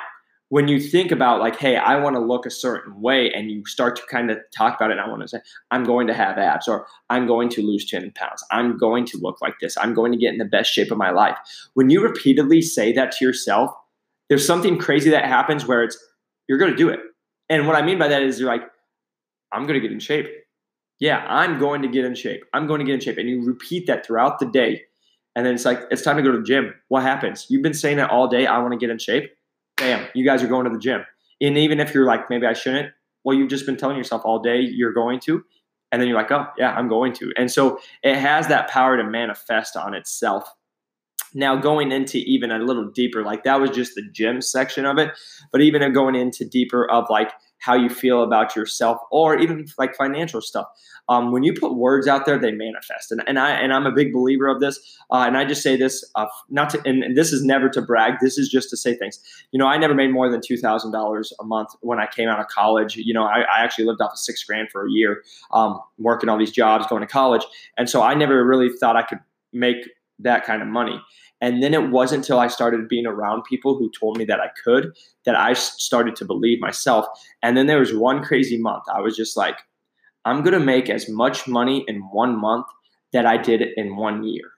when 0.49 0.67
you 0.67 0.79
think 0.79 1.11
about 1.11 1.41
like, 1.41 1.57
hey, 1.57 1.75
I 1.75 1.99
want 1.99 2.15
to 2.15 2.21
look 2.21 2.45
a 2.45 2.49
certain 2.49 3.01
way, 3.01 3.31
and 3.33 3.51
you 3.51 3.65
start 3.65 3.97
to 3.97 4.01
kind 4.09 4.31
of 4.31 4.37
talk 4.55 4.75
about 4.75 4.91
it, 4.91 4.93
and 4.97 5.01
I 5.01 5.09
want 5.09 5.21
to 5.23 5.27
say, 5.27 5.39
I'm 5.71 5.83
going 5.83 6.07
to 6.07 6.13
have 6.13 6.37
abs, 6.37 6.67
or 6.67 6.87
I'm 7.09 7.27
going 7.27 7.49
to 7.49 7.61
lose 7.61 7.89
10 7.89 8.11
pounds, 8.11 8.43
I'm 8.51 8.77
going 8.77 9.05
to 9.07 9.17
look 9.17 9.41
like 9.41 9.55
this, 9.59 9.77
I'm 9.77 9.93
going 9.93 10.11
to 10.13 10.17
get 10.17 10.31
in 10.31 10.39
the 10.39 10.45
best 10.45 10.71
shape 10.71 10.91
of 10.91 10.97
my 10.97 11.09
life. 11.09 11.37
When 11.73 11.89
you 11.89 12.01
repeatedly 12.01 12.61
say 12.61 12.93
that 12.93 13.11
to 13.13 13.25
yourself, 13.25 13.71
there's 14.29 14.45
something 14.45 14.77
crazy 14.77 15.09
that 15.09 15.25
happens 15.25 15.65
where 15.65 15.83
it's 15.83 15.97
you're 16.47 16.57
going 16.57 16.71
to 16.71 16.77
do 16.77 16.89
it. 16.89 16.99
And 17.49 17.67
what 17.67 17.75
I 17.75 17.81
mean 17.81 17.97
by 17.97 18.07
that 18.07 18.21
is 18.21 18.39
you're 18.39 18.49
like, 18.49 18.63
I'm 19.51 19.63
going 19.63 19.75
to 19.75 19.81
get 19.81 19.91
in 19.91 19.99
shape. 19.99 20.27
Yeah, 20.99 21.25
I'm 21.27 21.59
going 21.59 21.81
to 21.83 21.87
get 21.87 22.05
in 22.05 22.15
shape. 22.15 22.43
I'm 22.53 22.67
going 22.67 22.79
to 22.79 22.85
get 22.85 22.95
in 22.95 22.99
shape. 23.01 23.17
And 23.17 23.29
you 23.29 23.43
repeat 23.43 23.87
that 23.87 24.05
throughout 24.05 24.39
the 24.39 24.47
day. 24.47 24.83
And 25.35 25.45
then 25.45 25.53
it's 25.53 25.65
like, 25.65 25.81
it's 25.91 26.01
time 26.01 26.17
to 26.17 26.23
go 26.23 26.31
to 26.31 26.39
the 26.39 26.43
gym. 26.43 26.73
What 26.87 27.03
happens? 27.03 27.45
You've 27.49 27.61
been 27.61 27.75
saying 27.75 27.97
that 27.97 28.09
all 28.09 28.27
day, 28.27 28.47
I 28.47 28.57
want 28.57 28.71
to 28.73 28.77
get 28.77 28.89
in 28.89 28.97
shape 28.97 29.31
bam, 29.77 30.07
you 30.13 30.25
guys 30.25 30.43
are 30.43 30.47
going 30.47 30.65
to 30.65 30.71
the 30.71 30.79
gym. 30.79 31.05
And 31.39 31.57
even 31.57 31.79
if 31.79 31.93
you're 31.93 32.05
like, 32.05 32.29
maybe 32.29 32.45
I 32.45 32.53
shouldn't, 32.53 32.91
well, 33.23 33.37
you've 33.37 33.49
just 33.49 33.65
been 33.65 33.77
telling 33.77 33.97
yourself 33.97 34.23
all 34.25 34.39
day 34.39 34.59
you're 34.59 34.93
going 34.93 35.19
to. 35.21 35.43
And 35.91 36.01
then 36.01 36.09
you're 36.09 36.17
like, 36.17 36.31
oh, 36.31 36.47
yeah, 36.57 36.73
I'm 36.73 36.89
going 36.89 37.13
to. 37.13 37.31
And 37.37 37.49
so 37.49 37.79
it 38.03 38.17
has 38.17 38.47
that 38.47 38.69
power 38.69 38.97
to 38.97 39.03
manifest 39.03 39.77
on 39.77 39.93
itself. 39.93 40.51
Now, 41.33 41.55
going 41.55 41.91
into 41.91 42.17
even 42.19 42.51
a 42.51 42.59
little 42.59 42.89
deeper, 42.89 43.23
like 43.23 43.43
that 43.43 43.61
was 43.61 43.69
just 43.69 43.95
the 43.95 44.03
gym 44.11 44.41
section 44.41 44.85
of 44.85 44.97
it, 44.97 45.11
but 45.51 45.61
even 45.61 45.93
going 45.93 46.15
into 46.15 46.43
deeper 46.43 46.89
of 46.89 47.05
like 47.09 47.31
how 47.59 47.75
you 47.75 47.89
feel 47.89 48.23
about 48.23 48.55
yourself 48.55 48.97
or 49.11 49.37
even 49.37 49.65
like 49.77 49.95
financial 49.95 50.41
stuff. 50.41 50.67
Um, 51.09 51.31
when 51.31 51.43
you 51.43 51.53
put 51.53 51.75
words 51.75 52.07
out 52.07 52.25
there, 52.25 52.37
they 52.37 52.51
manifest. 52.51 53.11
And, 53.11 53.23
and 53.27 53.39
I 53.39 53.51
and 53.51 53.73
I'm 53.73 53.85
a 53.85 53.91
big 53.91 54.13
believer 54.13 54.47
of 54.47 54.59
this. 54.59 54.97
Uh, 55.09 55.23
and 55.25 55.37
I 55.37 55.45
just 55.45 55.61
say 55.63 55.77
this 55.77 56.03
uh, 56.15 56.27
not 56.49 56.69
to 56.71 56.81
and, 56.85 57.03
and, 57.03 57.17
this 57.17 57.31
is 57.31 57.43
never 57.43 57.69
to 57.69 57.81
brag. 57.81 58.15
This 58.21 58.37
is 58.37 58.49
just 58.49 58.69
to 58.71 58.77
say 58.77 58.95
things. 58.95 59.19
You 59.51 59.59
know, 59.59 59.67
I 59.67 59.77
never 59.77 59.93
made 59.93 60.11
more 60.11 60.29
than 60.29 60.41
two 60.41 60.57
thousand 60.57 60.91
dollars 60.91 61.33
a 61.39 61.43
month 61.43 61.69
when 61.81 61.99
I 61.99 62.07
came 62.07 62.27
out 62.27 62.39
of 62.39 62.47
college. 62.47 62.95
You 62.97 63.13
know, 63.13 63.23
I, 63.23 63.41
I 63.41 63.63
actually 63.63 63.85
lived 63.85 64.01
off 64.01 64.11
of 64.11 64.19
six 64.19 64.43
grand 64.43 64.69
for 64.71 64.85
a 64.85 64.91
year, 64.91 65.23
um, 65.51 65.79
working 65.97 66.29
all 66.29 66.37
these 66.37 66.51
jobs, 66.51 66.85
going 66.87 67.01
to 67.01 67.07
college, 67.07 67.45
and 67.77 67.89
so 67.89 68.01
I 68.01 68.13
never 68.13 68.45
really 68.45 68.69
thought 68.69 68.95
I 68.95 69.03
could 69.03 69.19
make 69.53 69.77
that 70.19 70.45
kind 70.45 70.61
of 70.61 70.67
money. 70.67 70.99
And 71.39 71.61
then 71.61 71.73
it 71.73 71.91
wasn't 71.91 72.23
until 72.23 72.39
I 72.39 72.47
started 72.47 72.87
being 72.87 73.05
around 73.05 73.43
people 73.43 73.77
who 73.77 73.91
told 73.91 74.17
me 74.17 74.25
that 74.25 74.39
I 74.39 74.49
could 74.63 74.93
that 75.25 75.35
I 75.35 75.53
started 75.53 76.15
to 76.17 76.25
believe 76.25 76.59
myself. 76.59 77.05
And 77.43 77.55
then 77.55 77.67
there 77.67 77.79
was 77.79 77.93
one 77.93 78.23
crazy 78.23 78.57
month. 78.57 78.83
I 78.93 79.01
was 79.01 79.15
just 79.15 79.37
like, 79.37 79.59
I'm 80.25 80.41
going 80.41 80.53
to 80.53 80.59
make 80.59 80.89
as 80.89 81.07
much 81.07 81.47
money 81.47 81.85
in 81.87 81.99
one 82.11 82.39
month 82.39 82.65
that 83.13 83.25
I 83.25 83.37
did 83.37 83.61
in 83.77 83.95
one 83.95 84.23
year. 84.23 84.51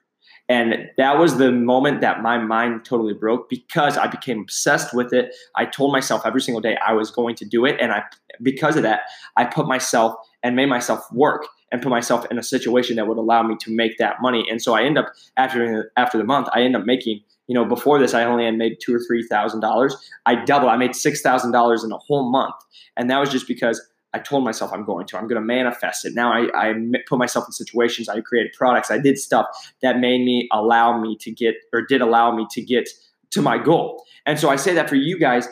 And 0.48 0.88
that 0.96 1.16
was 1.16 1.38
the 1.38 1.52
moment 1.52 2.00
that 2.00 2.22
my 2.22 2.36
mind 2.36 2.84
totally 2.84 3.14
broke 3.14 3.48
because 3.48 3.96
I 3.96 4.08
became 4.08 4.40
obsessed 4.40 4.92
with 4.92 5.12
it. 5.12 5.32
I 5.54 5.64
told 5.64 5.92
myself 5.92 6.22
every 6.24 6.40
single 6.40 6.60
day 6.60 6.76
I 6.84 6.92
was 6.92 7.12
going 7.12 7.36
to 7.36 7.44
do 7.44 7.64
it. 7.64 7.76
And 7.80 7.92
I, 7.92 8.02
because 8.42 8.74
of 8.74 8.82
that, 8.82 9.02
I 9.36 9.44
put 9.44 9.68
myself 9.68 10.16
and 10.42 10.56
made 10.56 10.66
myself 10.66 11.04
work 11.12 11.46
and 11.72 11.82
put 11.82 11.90
myself 11.90 12.26
in 12.30 12.38
a 12.38 12.42
situation 12.42 12.96
that 12.96 13.06
would 13.06 13.18
allow 13.18 13.42
me 13.42 13.56
to 13.60 13.70
make 13.70 13.98
that 13.98 14.16
money. 14.20 14.44
And 14.50 14.60
so 14.60 14.74
I 14.74 14.82
end 14.82 14.98
up 14.98 15.12
after 15.36 15.92
after 15.96 16.18
the 16.18 16.24
month, 16.24 16.48
I 16.52 16.62
end 16.62 16.76
up 16.76 16.84
making. 16.84 17.20
You 17.46 17.54
know, 17.54 17.64
before 17.64 17.98
this, 17.98 18.14
I 18.14 18.22
only 18.22 18.44
had 18.44 18.54
made 18.54 18.76
two 18.80 18.94
or 18.94 19.00
three 19.00 19.26
thousand 19.26 19.58
dollars. 19.58 19.96
I 20.24 20.36
doubled. 20.44 20.70
I 20.70 20.76
made 20.76 20.94
six 20.94 21.20
thousand 21.20 21.50
dollars 21.50 21.82
in 21.82 21.90
a 21.90 21.98
whole 21.98 22.30
month, 22.30 22.54
and 22.96 23.10
that 23.10 23.18
was 23.18 23.28
just 23.28 23.48
because 23.48 23.80
I 24.12 24.18
told 24.18 24.44
myself 24.44 24.72
I'm 24.72 24.84
going 24.84 25.06
to. 25.08 25.18
I'm 25.18 25.26
going 25.26 25.40
to 25.40 25.46
manifest 25.46 26.04
it. 26.04 26.14
Now 26.14 26.32
I, 26.32 26.48
I 26.54 26.74
put 27.08 27.18
myself 27.18 27.46
in 27.48 27.52
situations. 27.52 28.08
I 28.08 28.20
created 28.20 28.52
products. 28.52 28.90
I 28.90 28.98
did 28.98 29.18
stuff 29.18 29.46
that 29.82 29.98
made 29.98 30.24
me 30.24 30.48
allow 30.52 31.00
me 31.00 31.16
to 31.20 31.32
get 31.32 31.56
or 31.72 31.82
did 31.82 32.00
allow 32.00 32.34
me 32.34 32.46
to 32.52 32.62
get 32.62 32.88
to 33.32 33.42
my 33.42 33.58
goal. 33.58 34.04
And 34.26 34.38
so 34.38 34.48
I 34.48 34.56
say 34.56 34.74
that 34.74 34.88
for 34.88 34.96
you 34.96 35.18
guys. 35.18 35.48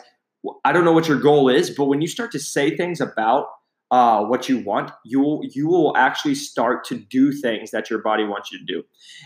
I 0.63 0.71
don't 0.71 0.85
know 0.85 0.93
what 0.93 1.09
your 1.09 1.19
goal 1.19 1.49
is, 1.49 1.69
but 1.69 1.85
when 1.85 1.99
you 1.99 2.07
start 2.07 2.31
to 2.31 2.39
say 2.39 2.77
things 2.77 3.01
about 3.01 3.47
uh, 3.91 4.23
what 4.23 4.47
you 4.47 4.59
want, 4.59 4.91
you 5.03 5.19
will 5.19 5.41
you 5.51 5.67
will 5.67 5.97
actually 5.97 6.35
start 6.35 6.83
to 6.85 6.95
do 6.95 7.31
things 7.31 7.71
that 7.71 7.89
your 7.89 7.99
body 7.99 8.23
wants 8.23 8.51
you 8.51 8.59
to 8.59 8.65
do. 8.65 8.83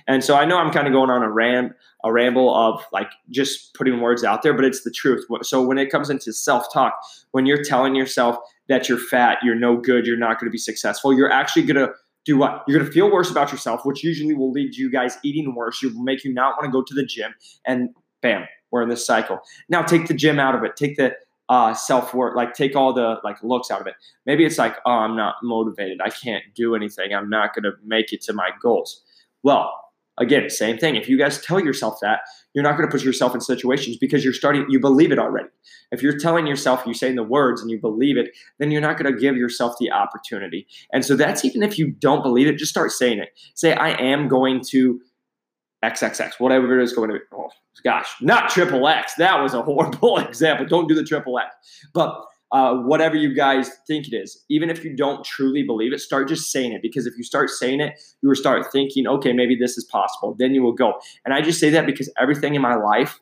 And 0.07 0.23
so 0.23 0.35
I 0.35 0.45
know 0.45 0.57
I'm 0.57 0.71
kind 0.71 0.87
of 0.87 0.93
going 0.93 1.09
on 1.09 1.21
a 1.21 1.29
ram 1.29 1.73
a 2.05 2.11
ramble 2.11 2.53
of 2.53 2.81
like 2.91 3.09
just 3.29 3.73
putting 3.73 3.99
words 3.99 4.23
out 4.23 4.41
there, 4.41 4.53
but 4.53 4.65
it's 4.65 4.83
the 4.83 4.91
truth. 4.91 5.25
So 5.41 5.65
when 5.65 5.77
it 5.77 5.89
comes 5.89 6.09
into 6.09 6.31
self 6.31 6.71
talk, 6.71 6.93
when 7.31 7.45
you're 7.45 7.63
telling 7.63 7.95
yourself 7.95 8.37
that 8.69 8.87
you're 8.87 8.97
fat, 8.97 9.39
you're 9.43 9.55
no 9.55 9.77
good, 9.77 10.05
you're 10.05 10.17
not 10.17 10.39
going 10.39 10.47
to 10.47 10.51
be 10.51 10.57
successful, 10.57 11.13
you're 11.13 11.31
actually 11.31 11.63
going 11.63 11.87
to 11.87 11.93
do 12.25 12.37
what? 12.37 12.63
You're 12.67 12.79
going 12.79 12.89
to 12.89 12.93
feel 12.93 13.11
worse 13.11 13.29
about 13.29 13.51
yourself, 13.51 13.85
which 13.85 14.01
usually 14.03 14.33
will 14.33 14.51
lead 14.51 14.75
you 14.75 14.89
guys 14.89 15.17
eating 15.23 15.55
worse. 15.55 15.81
You 15.81 15.93
will 15.93 16.03
make 16.03 16.23
you 16.23 16.33
not 16.33 16.55
want 16.55 16.65
to 16.65 16.71
go 16.71 16.81
to 16.81 16.93
the 16.93 17.05
gym, 17.05 17.33
and 17.65 17.89
bam, 18.21 18.45
we're 18.71 18.81
in 18.81 18.89
this 18.89 19.05
cycle. 19.05 19.39
Now 19.67 19.81
take 19.81 20.07
the 20.07 20.13
gym 20.13 20.39
out 20.39 20.55
of 20.55 20.63
it. 20.63 20.77
Take 20.77 20.95
the 20.95 21.15
uh, 21.53 21.71
self 21.71 22.15
worth, 22.15 22.35
like 22.35 22.55
take 22.55 22.75
all 22.75 22.93
the 22.93 23.17
like 23.23 23.37
looks 23.43 23.69
out 23.69 23.79
of 23.79 23.85
it. 23.85 23.93
Maybe 24.25 24.43
it's 24.43 24.57
like, 24.57 24.75
oh, 24.87 24.91
I'm 24.91 25.15
not 25.15 25.35
motivated. 25.43 25.99
I 26.03 26.09
can't 26.09 26.43
do 26.55 26.73
anything. 26.73 27.13
I'm 27.13 27.29
not 27.29 27.53
going 27.53 27.63
to 27.63 27.73
make 27.85 28.11
it 28.11 28.23
to 28.23 28.33
my 28.33 28.49
goals. 28.59 29.03
Well, 29.43 29.71
again, 30.17 30.49
same 30.49 30.79
thing. 30.79 30.95
If 30.95 31.07
you 31.07 31.15
guys 31.15 31.39
tell 31.41 31.59
yourself 31.59 31.99
that, 32.01 32.21
you're 32.55 32.63
not 32.63 32.75
going 32.75 32.89
to 32.89 32.91
put 32.91 33.03
yourself 33.03 33.35
in 33.35 33.41
situations 33.41 33.97
because 33.97 34.23
you're 34.23 34.33
starting, 34.33 34.65
you 34.67 34.79
believe 34.79 35.11
it 35.11 35.19
already. 35.19 35.49
If 35.91 36.01
you're 36.01 36.17
telling 36.17 36.47
yourself, 36.47 36.81
you're 36.87 36.95
saying 36.95 37.17
the 37.17 37.23
words 37.23 37.61
and 37.61 37.69
you 37.69 37.79
believe 37.79 38.17
it, 38.17 38.31
then 38.57 38.71
you're 38.71 38.81
not 38.81 38.97
going 38.97 39.13
to 39.13 39.19
give 39.19 39.37
yourself 39.37 39.75
the 39.79 39.91
opportunity. 39.91 40.65
And 40.91 41.05
so 41.05 41.15
that's 41.15 41.45
even 41.45 41.61
if 41.61 41.77
you 41.77 41.91
don't 41.91 42.23
believe 42.23 42.47
it, 42.47 42.57
just 42.57 42.71
start 42.71 42.91
saying 42.91 43.19
it. 43.19 43.29
Say, 43.53 43.73
I 43.75 43.89
am 44.01 44.27
going 44.27 44.61
to 44.69 44.99
XXX, 45.83 46.39
whatever 46.39 46.79
it 46.79 46.83
is 46.83 46.93
going 46.93 47.09
to 47.09 47.15
be. 47.15 47.21
Oh, 47.33 47.49
gosh, 47.83 48.07
not 48.21 48.49
triple 48.49 48.87
X. 48.87 49.13
That 49.17 49.41
was 49.41 49.53
a 49.53 49.61
horrible 49.61 50.17
example. 50.27 50.65
Don't 50.65 50.87
do 50.87 50.95
the 50.95 51.03
triple 51.03 51.37
X. 51.37 51.53
But 51.93 52.23
uh, 52.53 52.75
whatever 52.75 53.15
you 53.15 53.33
guys 53.33 53.71
think 53.87 54.07
it 54.07 54.15
is, 54.15 54.43
even 54.47 54.69
if 54.69 54.83
you 54.83 54.95
don't 54.95 55.25
truly 55.25 55.63
believe 55.63 55.91
it, 55.91 55.99
start 55.99 56.27
just 56.27 56.51
saying 56.51 56.71
it. 56.71 56.81
Because 56.83 57.07
if 57.07 57.17
you 57.17 57.23
start 57.23 57.49
saying 57.49 57.81
it, 57.81 57.99
you 58.21 58.29
will 58.29 58.35
start 58.35 58.71
thinking, 58.71 59.07
okay, 59.07 59.33
maybe 59.33 59.55
this 59.55 59.75
is 59.77 59.83
possible. 59.85 60.35
Then 60.37 60.53
you 60.53 60.61
will 60.61 60.73
go. 60.73 60.93
And 61.25 61.33
I 61.33 61.41
just 61.41 61.59
say 61.59 61.71
that 61.71 61.87
because 61.87 62.11
everything 62.17 62.53
in 62.53 62.61
my 62.61 62.75
life 62.75 63.19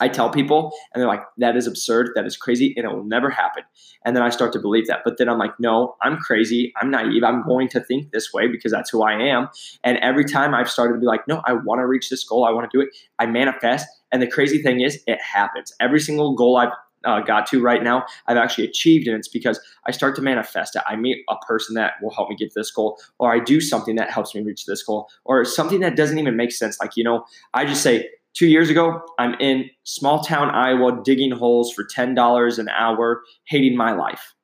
I 0.00 0.08
tell 0.08 0.30
people, 0.30 0.72
and 0.92 1.00
they're 1.00 1.08
like, 1.08 1.22
that 1.38 1.56
is 1.56 1.66
absurd, 1.66 2.10
that 2.14 2.26
is 2.26 2.36
crazy, 2.36 2.74
and 2.76 2.84
it 2.84 2.94
will 2.94 3.04
never 3.04 3.30
happen. 3.30 3.64
And 4.04 4.14
then 4.14 4.22
I 4.22 4.30
start 4.30 4.52
to 4.52 4.60
believe 4.60 4.86
that. 4.86 5.00
But 5.04 5.18
then 5.18 5.28
I'm 5.28 5.38
like, 5.38 5.58
no, 5.58 5.96
I'm 6.02 6.18
crazy, 6.18 6.72
I'm 6.80 6.90
naive, 6.90 7.24
I'm 7.24 7.42
going 7.42 7.68
to 7.70 7.80
think 7.80 8.12
this 8.12 8.32
way 8.32 8.48
because 8.48 8.72
that's 8.72 8.90
who 8.90 9.02
I 9.02 9.14
am. 9.14 9.48
And 9.82 9.98
every 9.98 10.24
time 10.24 10.54
I've 10.54 10.70
started 10.70 10.94
to 10.94 11.00
be 11.00 11.06
like, 11.06 11.26
no, 11.26 11.42
I 11.46 11.52
want 11.52 11.80
to 11.80 11.86
reach 11.86 12.10
this 12.10 12.24
goal, 12.24 12.44
I 12.44 12.50
want 12.50 12.70
to 12.70 12.76
do 12.76 12.82
it, 12.82 12.90
I 13.18 13.26
manifest. 13.26 13.86
And 14.12 14.22
the 14.22 14.26
crazy 14.26 14.62
thing 14.62 14.80
is, 14.80 15.02
it 15.06 15.18
happens. 15.20 15.74
Every 15.80 16.00
single 16.00 16.34
goal 16.34 16.56
I've 16.56 16.72
uh, 17.04 17.20
got 17.20 17.46
to 17.46 17.60
right 17.60 17.82
now, 17.82 18.04
I've 18.26 18.36
actually 18.36 18.64
achieved, 18.64 19.06
and 19.06 19.16
it's 19.16 19.28
because 19.28 19.60
I 19.86 19.90
start 19.92 20.16
to 20.16 20.22
manifest 20.22 20.76
it. 20.76 20.82
I 20.86 20.96
meet 20.96 21.24
a 21.28 21.36
person 21.46 21.74
that 21.74 21.94
will 22.02 22.12
help 22.12 22.28
me 22.28 22.36
get 22.36 22.54
this 22.54 22.70
goal, 22.70 22.98
or 23.18 23.32
I 23.32 23.38
do 23.38 23.60
something 23.60 23.96
that 23.96 24.10
helps 24.10 24.34
me 24.34 24.42
reach 24.42 24.66
this 24.66 24.82
goal, 24.82 25.08
or 25.24 25.44
something 25.44 25.80
that 25.80 25.96
doesn't 25.96 26.18
even 26.18 26.36
make 26.36 26.52
sense. 26.52 26.78
Like, 26.80 26.96
you 26.96 27.04
know, 27.04 27.24
I 27.54 27.64
just 27.66 27.82
say, 27.82 28.08
Two 28.34 28.46
years 28.46 28.70
ago, 28.70 29.02
I'm 29.18 29.34
in 29.40 29.68
small 29.84 30.22
town 30.22 30.50
Iowa 30.50 31.00
digging 31.04 31.32
holes 31.32 31.72
for 31.72 31.84
$10 31.84 32.58
an 32.58 32.68
hour, 32.68 33.22
hating 33.46 33.76
my 33.76 33.92
life. 33.92 34.34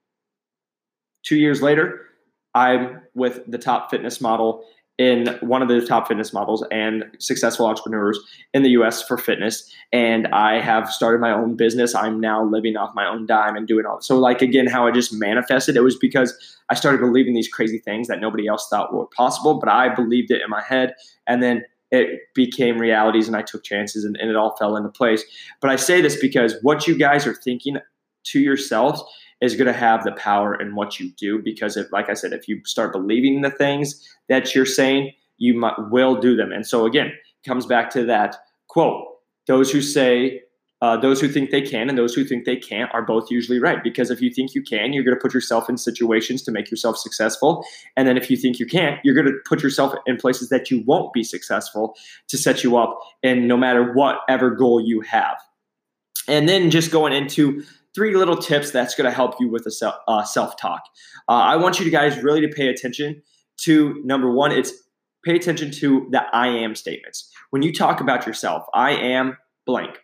Two 1.24 1.36
years 1.36 1.62
later, 1.62 2.00
I'm 2.54 3.00
with 3.14 3.40
the 3.46 3.58
top 3.58 3.90
fitness 3.90 4.20
model 4.20 4.64
in 4.96 5.26
one 5.40 5.60
of 5.60 5.68
the 5.68 5.84
top 5.84 6.06
fitness 6.06 6.32
models 6.32 6.64
and 6.70 7.04
successful 7.18 7.66
entrepreneurs 7.66 8.18
in 8.52 8.62
the 8.62 8.70
US 8.70 9.02
for 9.02 9.18
fitness. 9.18 9.72
And 9.92 10.28
I 10.28 10.60
have 10.60 10.88
started 10.88 11.20
my 11.20 11.32
own 11.32 11.56
business. 11.56 11.94
I'm 11.94 12.20
now 12.20 12.44
living 12.44 12.76
off 12.76 12.94
my 12.94 13.06
own 13.06 13.26
dime 13.26 13.56
and 13.56 13.66
doing 13.66 13.86
all. 13.86 14.00
So, 14.00 14.18
like, 14.18 14.40
again, 14.40 14.68
how 14.68 14.86
I 14.86 14.92
just 14.92 15.12
manifested, 15.12 15.76
it 15.76 15.82
was 15.82 15.96
because 15.96 16.58
I 16.70 16.74
started 16.74 17.00
believing 17.00 17.34
these 17.34 17.48
crazy 17.48 17.78
things 17.78 18.06
that 18.06 18.20
nobody 18.20 18.46
else 18.46 18.68
thought 18.70 18.94
were 18.94 19.06
possible, 19.06 19.58
but 19.58 19.68
I 19.68 19.92
believed 19.92 20.30
it 20.30 20.42
in 20.42 20.48
my 20.48 20.62
head. 20.62 20.94
And 21.26 21.42
then 21.42 21.64
it 21.94 22.20
became 22.34 22.78
realities 22.78 23.26
and 23.26 23.36
I 23.36 23.42
took 23.42 23.64
chances 23.64 24.04
and, 24.04 24.16
and 24.16 24.30
it 24.30 24.36
all 24.36 24.56
fell 24.56 24.76
into 24.76 24.88
place. 24.88 25.24
But 25.60 25.70
I 25.70 25.76
say 25.76 26.00
this 26.00 26.20
because 26.20 26.56
what 26.62 26.86
you 26.86 26.96
guys 26.96 27.26
are 27.26 27.34
thinking 27.34 27.78
to 28.24 28.40
yourselves 28.40 29.02
is 29.40 29.54
going 29.54 29.66
to 29.66 29.72
have 29.72 30.04
the 30.04 30.12
power 30.12 30.54
in 30.54 30.74
what 30.74 30.98
you 30.98 31.10
do 31.16 31.40
because 31.42 31.76
if 31.76 31.90
like 31.92 32.08
i 32.08 32.14
said 32.14 32.32
if 32.32 32.48
you 32.48 32.60
start 32.64 32.92
believing 32.92 33.42
the 33.42 33.50
things 33.50 34.08
that 34.28 34.54
you're 34.54 34.66
saying 34.66 35.12
you 35.36 35.54
might, 35.54 35.74
will 35.90 36.16
do 36.16 36.34
them 36.34 36.50
and 36.50 36.66
so 36.66 36.86
again 36.86 37.12
comes 37.44 37.66
back 37.66 37.90
to 37.90 38.04
that 38.04 38.36
quote 38.68 39.04
those 39.46 39.70
who 39.70 39.82
say 39.82 40.40
uh, 40.84 40.98
those 40.98 41.18
who 41.18 41.28
think 41.28 41.50
they 41.50 41.62
can 41.62 41.88
and 41.88 41.96
those 41.96 42.12
who 42.12 42.24
think 42.24 42.44
they 42.44 42.56
can't 42.56 42.92
are 42.92 43.00
both 43.00 43.30
usually 43.30 43.58
right. 43.58 43.82
Because 43.82 44.10
if 44.10 44.20
you 44.20 44.30
think 44.30 44.54
you 44.54 44.62
can, 44.62 44.92
you're 44.92 45.02
going 45.02 45.16
to 45.16 45.20
put 45.20 45.32
yourself 45.32 45.70
in 45.70 45.78
situations 45.78 46.42
to 46.42 46.52
make 46.52 46.70
yourself 46.70 46.98
successful. 46.98 47.64
And 47.96 48.06
then 48.06 48.18
if 48.18 48.30
you 48.30 48.36
think 48.36 48.58
you 48.58 48.66
can't, 48.66 49.00
you're 49.02 49.14
going 49.14 49.26
to 49.26 49.38
put 49.46 49.62
yourself 49.62 49.94
in 50.04 50.18
places 50.18 50.50
that 50.50 50.70
you 50.70 50.84
won't 50.86 51.14
be 51.14 51.24
successful 51.24 51.96
to 52.28 52.36
set 52.36 52.62
you 52.62 52.76
up 52.76 53.00
And 53.22 53.48
no 53.48 53.56
matter 53.56 53.94
whatever 53.94 54.50
goal 54.50 54.78
you 54.78 55.00
have. 55.00 55.38
And 56.28 56.46
then 56.46 56.70
just 56.70 56.90
going 56.90 57.14
into 57.14 57.62
three 57.94 58.14
little 58.14 58.36
tips 58.36 58.70
that's 58.70 58.94
going 58.94 59.08
to 59.08 59.14
help 59.14 59.36
you 59.40 59.48
with 59.48 59.66
a 59.66 59.94
uh, 60.06 60.22
self 60.24 60.58
talk. 60.58 60.82
Uh, 61.30 61.32
I 61.32 61.56
want 61.56 61.80
you 61.80 61.90
guys 61.90 62.22
really 62.22 62.42
to 62.42 62.48
pay 62.48 62.68
attention 62.68 63.22
to 63.62 64.02
number 64.04 64.30
one, 64.30 64.52
it's 64.52 64.70
pay 65.24 65.34
attention 65.34 65.70
to 65.70 66.08
the 66.10 66.24
I 66.34 66.48
am 66.48 66.74
statements. 66.74 67.32
When 67.48 67.62
you 67.62 67.72
talk 67.72 68.02
about 68.02 68.26
yourself, 68.26 68.66
I 68.74 68.90
am 68.90 69.38
blank 69.64 70.03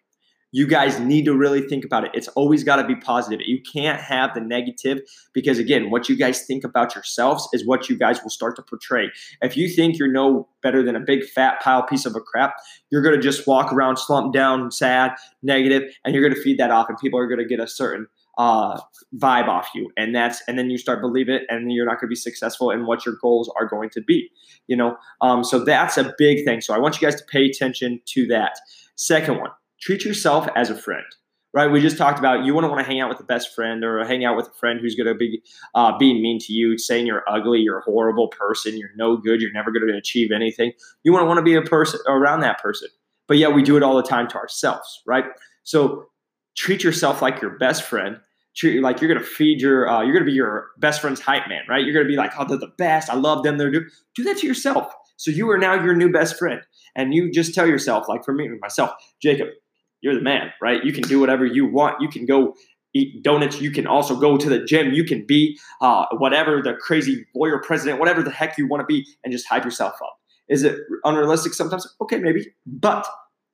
you 0.52 0.66
guys 0.66 0.98
need 0.98 1.24
to 1.24 1.36
really 1.36 1.62
think 1.62 1.84
about 1.84 2.04
it. 2.04 2.10
It's 2.14 2.28
always 2.28 2.64
got 2.64 2.76
to 2.76 2.86
be 2.86 2.96
positive. 2.96 3.40
You 3.46 3.60
can't 3.72 4.00
have 4.00 4.34
the 4.34 4.40
negative 4.40 5.00
because, 5.32 5.58
again, 5.58 5.90
what 5.90 6.08
you 6.08 6.16
guys 6.16 6.44
think 6.44 6.64
about 6.64 6.94
yourselves 6.94 7.48
is 7.52 7.66
what 7.66 7.88
you 7.88 7.96
guys 7.96 8.22
will 8.22 8.30
start 8.30 8.56
to 8.56 8.62
portray. 8.62 9.10
If 9.42 9.56
you 9.56 9.68
think 9.68 9.98
you're 9.98 10.10
no 10.10 10.48
better 10.62 10.82
than 10.82 10.96
a 10.96 11.00
big 11.00 11.24
fat 11.24 11.60
pile 11.62 11.84
piece 11.84 12.04
of 12.04 12.16
a 12.16 12.20
crap, 12.20 12.54
you're 12.90 13.02
going 13.02 13.14
to 13.14 13.22
just 13.22 13.46
walk 13.46 13.72
around 13.72 13.96
slumped 13.98 14.34
down, 14.34 14.70
sad, 14.70 15.12
negative, 15.42 15.82
and 16.04 16.14
you're 16.14 16.22
going 16.22 16.34
to 16.34 16.42
feed 16.42 16.58
that 16.58 16.70
off, 16.70 16.88
and 16.88 16.98
people 16.98 17.18
are 17.18 17.26
going 17.26 17.38
to 17.38 17.46
get 17.46 17.60
a 17.60 17.68
certain 17.68 18.06
uh, 18.38 18.80
vibe 19.16 19.48
off 19.48 19.68
you, 19.74 19.90
and 19.96 20.14
that's 20.14 20.42
and 20.48 20.58
then 20.58 20.70
you 20.70 20.78
start 20.78 21.00
believe 21.00 21.28
it, 21.28 21.42
and 21.48 21.70
you're 21.72 21.86
not 21.86 22.00
going 22.00 22.08
to 22.08 22.08
be 22.08 22.16
successful 22.16 22.70
in 22.70 22.86
what 22.86 23.04
your 23.04 23.16
goals 23.20 23.52
are 23.58 23.66
going 23.66 23.90
to 23.90 24.00
be. 24.00 24.30
You 24.66 24.76
know, 24.76 24.96
um, 25.20 25.44
so 25.44 25.64
that's 25.64 25.96
a 25.98 26.14
big 26.18 26.44
thing. 26.44 26.60
So 26.60 26.74
I 26.74 26.78
want 26.78 27.00
you 27.00 27.06
guys 27.06 27.20
to 27.20 27.26
pay 27.30 27.44
attention 27.44 28.00
to 28.06 28.26
that. 28.28 28.58
Second 28.96 29.38
one 29.38 29.50
treat 29.80 30.04
yourself 30.04 30.48
as 30.56 30.70
a 30.70 30.74
friend 30.74 31.04
right? 31.52 31.70
We 31.70 31.80
just 31.80 31.98
talked 31.98 32.18
about 32.18 32.44
you 32.44 32.54
wouldn't 32.54 32.72
want 32.72 32.84
to 32.84 32.90
hang 32.90 33.00
out 33.00 33.08
with 33.08 33.18
the 33.18 33.24
best 33.24 33.54
friend 33.54 33.84
or 33.84 34.04
hang 34.04 34.24
out 34.24 34.36
with 34.36 34.48
a 34.48 34.52
friend 34.52 34.80
who's 34.80 34.94
going 34.94 35.08
to 35.08 35.14
be 35.14 35.42
uh, 35.74 35.96
being 35.98 36.22
mean 36.22 36.38
to 36.40 36.52
you, 36.52 36.78
saying 36.78 37.06
you're 37.06 37.24
ugly, 37.28 37.58
you're 37.58 37.78
a 37.78 37.82
horrible 37.82 38.28
person, 38.28 38.78
you're 38.78 38.90
no 38.96 39.16
good, 39.16 39.40
you're 39.40 39.52
never 39.52 39.70
going 39.70 39.86
to 39.86 39.96
achieve 39.96 40.30
anything. 40.30 40.72
You 41.02 41.12
wouldn't 41.12 41.28
want 41.28 41.38
to 41.38 41.42
be 41.42 41.54
a 41.54 41.62
person 41.62 42.00
around 42.06 42.40
that 42.40 42.60
person. 42.60 42.88
But 43.26 43.38
yet 43.38 43.54
we 43.54 43.62
do 43.62 43.76
it 43.76 43.82
all 43.82 43.96
the 43.96 44.02
time 44.02 44.28
to 44.28 44.36
ourselves, 44.36 45.02
right? 45.06 45.24
So 45.62 46.06
treat 46.56 46.82
yourself 46.82 47.22
like 47.22 47.40
your 47.40 47.58
best 47.58 47.82
friend. 47.84 48.18
Treat 48.56 48.82
like 48.82 49.00
you're 49.00 49.12
going 49.12 49.24
to 49.24 49.26
feed 49.26 49.60
your, 49.60 49.88
uh, 49.88 50.02
you're 50.02 50.12
going 50.12 50.24
to 50.24 50.30
be 50.30 50.32
your 50.32 50.68
best 50.78 51.00
friend's 51.00 51.20
hype 51.20 51.48
man, 51.48 51.62
right? 51.68 51.84
You're 51.84 51.94
going 51.94 52.04
to 52.04 52.10
be 52.10 52.16
like, 52.16 52.32
oh, 52.36 52.44
they're 52.44 52.58
the 52.58 52.72
best. 52.78 53.08
I 53.08 53.14
love 53.14 53.44
them. 53.44 53.58
They're 53.58 53.70
do 53.70 53.84
do 54.16 54.24
that 54.24 54.38
to 54.38 54.46
yourself. 54.46 54.92
So 55.16 55.30
you 55.30 55.48
are 55.50 55.58
now 55.58 55.74
your 55.74 55.94
new 55.94 56.10
best 56.10 56.38
friend, 56.38 56.62
and 56.96 57.12
you 57.12 57.30
just 57.30 57.54
tell 57.54 57.66
yourself, 57.66 58.08
like 58.08 58.24
for 58.24 58.32
me, 58.32 58.48
myself, 58.60 58.90
Jacob, 59.20 59.48
you're 60.00 60.14
the 60.14 60.20
man, 60.20 60.52
right? 60.60 60.84
You 60.84 60.92
can 60.92 61.02
do 61.02 61.20
whatever 61.20 61.44
you 61.44 61.66
want. 61.66 62.00
You 62.00 62.08
can 62.08 62.26
go 62.26 62.54
eat 62.94 63.22
donuts. 63.22 63.60
You 63.60 63.70
can 63.70 63.86
also 63.86 64.16
go 64.16 64.36
to 64.36 64.48
the 64.48 64.64
gym. 64.64 64.92
You 64.92 65.04
can 65.04 65.24
be 65.26 65.58
uh, 65.80 66.06
whatever 66.12 66.60
the 66.62 66.74
crazy 66.74 67.26
lawyer 67.34 67.58
president, 67.58 68.00
whatever 68.00 68.22
the 68.22 68.30
heck 68.30 68.58
you 68.58 68.66
want 68.66 68.80
to 68.80 68.86
be, 68.86 69.06
and 69.22 69.32
just 69.32 69.46
hype 69.48 69.64
yourself 69.64 69.94
up. 70.02 70.16
Is 70.48 70.64
it 70.64 70.78
unrealistic 71.04 71.54
sometimes? 71.54 71.86
Okay, 72.00 72.18
maybe. 72.18 72.46
But 72.66 73.06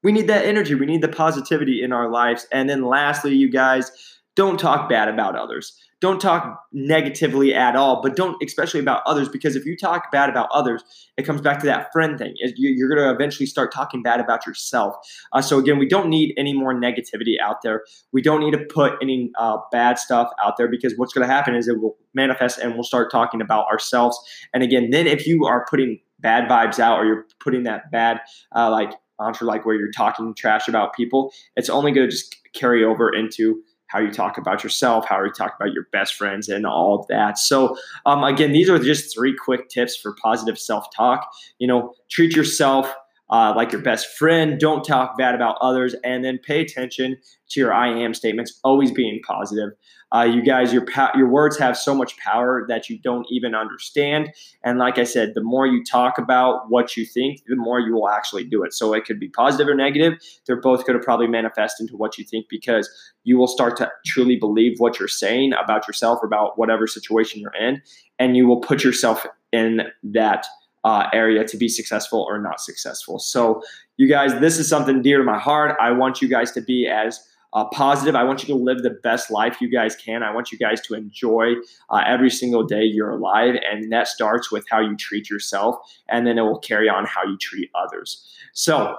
we 0.03 0.13
need 0.13 0.29
that 0.29 0.47
energy. 0.47 0.75
We 0.75 0.87
need 0.87 1.03
the 1.03 1.09
positivity 1.09 1.83
in 1.83 1.93
our 1.93 2.09
lives. 2.11 2.47
And 2.53 2.71
then 2.71 2.85
lastly, 2.87 3.35
you 3.35 3.51
guys, 3.51 3.91
don't 4.37 4.61
talk 4.61 4.89
bad 4.89 5.09
about 5.09 5.35
others. 5.35 5.77
Don't 5.99 6.21
talk 6.21 6.61
negatively 6.75 7.55
at 7.55 7.75
all, 7.75 8.03
but 8.03 8.17
don't 8.17 8.37
especially 8.43 8.81
about 8.81 9.03
others 9.07 9.31
because 9.31 9.57
if 9.57 9.65
you 9.65 9.79
talk 9.79 10.13
bad 10.13 10.29
about 10.29 10.47
others, 10.53 10.85
it 11.17 11.23
comes 11.23 11.41
back 11.41 11.59
to 11.61 11.67
that 11.67 11.91
friend 11.91 12.19
thing. 12.19 12.35
You're 12.37 12.89
going 12.95 13.01
to 13.03 13.15
eventually 13.15 13.47
start 13.47 13.73
talking 13.73 14.03
bad 14.03 14.21
about 14.21 14.47
yourself. 14.47 14.95
Uh, 15.33 15.41
so 15.41 15.59
again, 15.59 15.79
we 15.79 15.89
don't 15.89 16.11
need 16.11 16.35
any 16.37 16.53
more 16.53 16.75
negativity 16.75 17.41
out 17.43 17.63
there. 17.63 17.85
We 18.13 18.21
don't 18.21 18.41
need 18.41 18.51
to 18.51 18.59
put 18.59 18.93
any 19.01 19.31
uh, 19.39 19.57
bad 19.73 19.99
stuff 19.99 20.29
out 20.45 20.59
there 20.59 20.69
because 20.69 20.93
what's 20.97 21.15
going 21.15 21.27
to 21.27 21.33
happen 21.33 21.55
is 21.55 21.67
it 21.67 21.81
will 21.81 21.97
manifest 22.13 22.59
and 22.59 22.75
we'll 22.75 22.85
start 22.85 23.11
talking 23.11 23.41
about 23.41 23.65
ourselves. 23.69 24.19
And 24.53 24.63
again, 24.63 24.91
then 24.91 25.07
if 25.07 25.27
you 25.27 25.47
are 25.47 25.65
putting 25.65 25.99
bad 26.19 26.47
vibes 26.47 26.79
out 26.79 26.99
or 26.99 27.07
you're 27.07 27.27
putting 27.41 27.63
that 27.63 27.91
bad 27.91 28.21
uh, 28.55 28.71
like 28.71 28.93
mantra 29.19 29.47
like 29.47 29.65
where 29.65 29.75
you're 29.75 29.91
talking 29.91 30.35
trash 30.35 30.69
about 30.69 30.95
people, 30.95 31.33
it's 31.57 31.71
only 31.71 31.91
going 31.91 32.07
to 32.07 32.11
just 32.11 32.37
carry 32.53 32.85
over 32.85 33.15
into 33.15 33.63
how 33.97 34.03
you 34.03 34.11
talk 34.11 34.37
about 34.37 34.63
yourself, 34.63 35.07
how 35.09 35.25
you 35.25 35.31
talk 35.31 35.55
about 35.59 35.73
your 35.73 35.87
best 35.91 36.15
friends, 36.15 36.49
and 36.51 36.67
all 36.67 37.01
of 37.01 37.07
that. 37.07 37.39
So, 37.39 37.77
um, 38.05 38.25
again, 38.25 38.53
these 38.53 38.69
are 38.69 38.79
just 38.79 39.15
three 39.15 39.35
quick 39.35 39.71
tips 39.71 39.97
for 39.97 40.15
positive 40.23 40.59
self 40.59 40.85
talk. 40.95 41.27
You 41.59 41.67
know, 41.67 41.95
treat 42.11 42.37
yourself 42.37 42.95
uh, 43.31 43.53
like 43.57 43.73
your 43.73 43.83
best 43.83 44.17
friend. 44.17 44.59
Don't 44.59 44.85
talk 44.85 45.19
bad 45.19 45.35
about 45.35 45.57
others, 45.61 45.95
and 46.05 46.25
then 46.25 46.39
pay 46.39 46.61
attention 46.61 47.17
to 47.51 47.61
your 47.61 47.73
I 47.73 47.89
am 47.89 48.15
statements. 48.15 48.59
Always 48.65 48.93
being 48.93 49.21
positive. 49.27 49.71
Uh, 50.15 50.23
you 50.23 50.41
guys, 50.43 50.73
your 50.73 50.87
your 51.17 51.29
words 51.29 51.59
have 51.59 51.77
so 51.77 51.93
much 51.93 52.17
power 52.19 52.65
that 52.69 52.89
you 52.89 52.99
don't 52.99 53.27
even 53.29 53.55
understand. 53.57 54.33
And 54.63 54.79
like 54.79 54.99
I 54.99 55.05
said, 55.05 55.33
the 55.35 55.43
more 55.43 55.67
you 55.67 55.83
talk 55.85 56.17
about 56.17 56.71
what 56.71 56.97
you 56.97 57.05
think, 57.05 57.43
the 57.49 57.57
more 57.57 57.81
you 57.81 57.93
will 57.95 58.09
actually 58.09 58.45
do 58.45 58.63
it. 58.63 58.73
So 58.73 58.95
it 58.95 59.05
could 59.05 59.19
be 59.19 59.29
positive 59.29 59.67
or 59.67 59.75
negative. 59.75 60.15
They're 60.47 60.61
both 60.61 60.87
going 60.87 60.99
to 60.99 61.05
probably 61.05 61.27
manifest 61.27 61.81
into 61.81 61.97
what 61.97 62.19
you 62.19 62.25
think 62.25 62.47
because 62.49 62.89
you 63.25 63.37
will 63.37 63.49
start 63.49 63.77
to 63.79 63.91
truly 64.07 64.37
believe 64.37 64.79
what 64.79 65.01
you're 65.01 65.09
saying 65.09 65.53
about 65.53 65.89
yourself 65.89 66.21
or 66.23 66.27
about 66.27 66.57
whatever 66.57 66.87
situation 66.87 67.41
you're 67.41 67.55
in, 67.55 67.83
and 68.21 68.37
you 68.37 68.47
will 68.47 68.61
put 68.61 68.85
yourself 68.85 69.27
in 69.53 69.83
that. 70.05 70.47
Uh, 70.87 71.09
area 71.13 71.43
to 71.43 71.57
be 71.57 71.69
successful 71.69 72.25
or 72.31 72.41
not 72.41 72.61
successful. 72.61 73.19
So, 73.19 73.61
you 73.97 74.09
guys, 74.09 74.39
this 74.39 74.57
is 74.57 74.69
something 74.69 75.03
dear 75.03 75.19
to 75.19 75.25
my 75.25 75.37
heart. 75.37 75.77
I 75.81 75.91
want 75.91 76.23
you 76.23 76.29
guys 76.29 76.53
to 76.53 76.61
be 76.61 76.87
as 76.87 77.19
uh, 77.55 77.65
positive. 77.71 78.15
I 78.15 78.23
want 78.23 78.43
you 78.43 78.55
to 78.55 78.63
live 78.69 78.85
the 78.85 78.97
best 79.03 79.29
life 79.29 79.61
you 79.61 79.69
guys 79.69 79.97
can. 79.97 80.23
I 80.23 80.33
want 80.33 80.53
you 80.53 80.59
guys 80.59 80.81
to 80.83 80.95
enjoy 80.95 81.55
uh, 81.91 82.05
every 82.07 82.31
single 82.31 82.63
day 82.63 82.85
you're 82.85 83.11
alive. 83.11 83.57
And 83.69 83.91
that 83.91 84.07
starts 84.07 84.53
with 84.53 84.65
how 84.71 84.79
you 84.79 84.95
treat 84.95 85.29
yourself, 85.29 85.75
and 86.09 86.25
then 86.25 86.39
it 86.39 86.43
will 86.43 86.61
carry 86.61 86.89
on 86.89 87.05
how 87.05 87.25
you 87.25 87.37
treat 87.37 87.69
others. 87.75 88.25
So, 88.53 88.95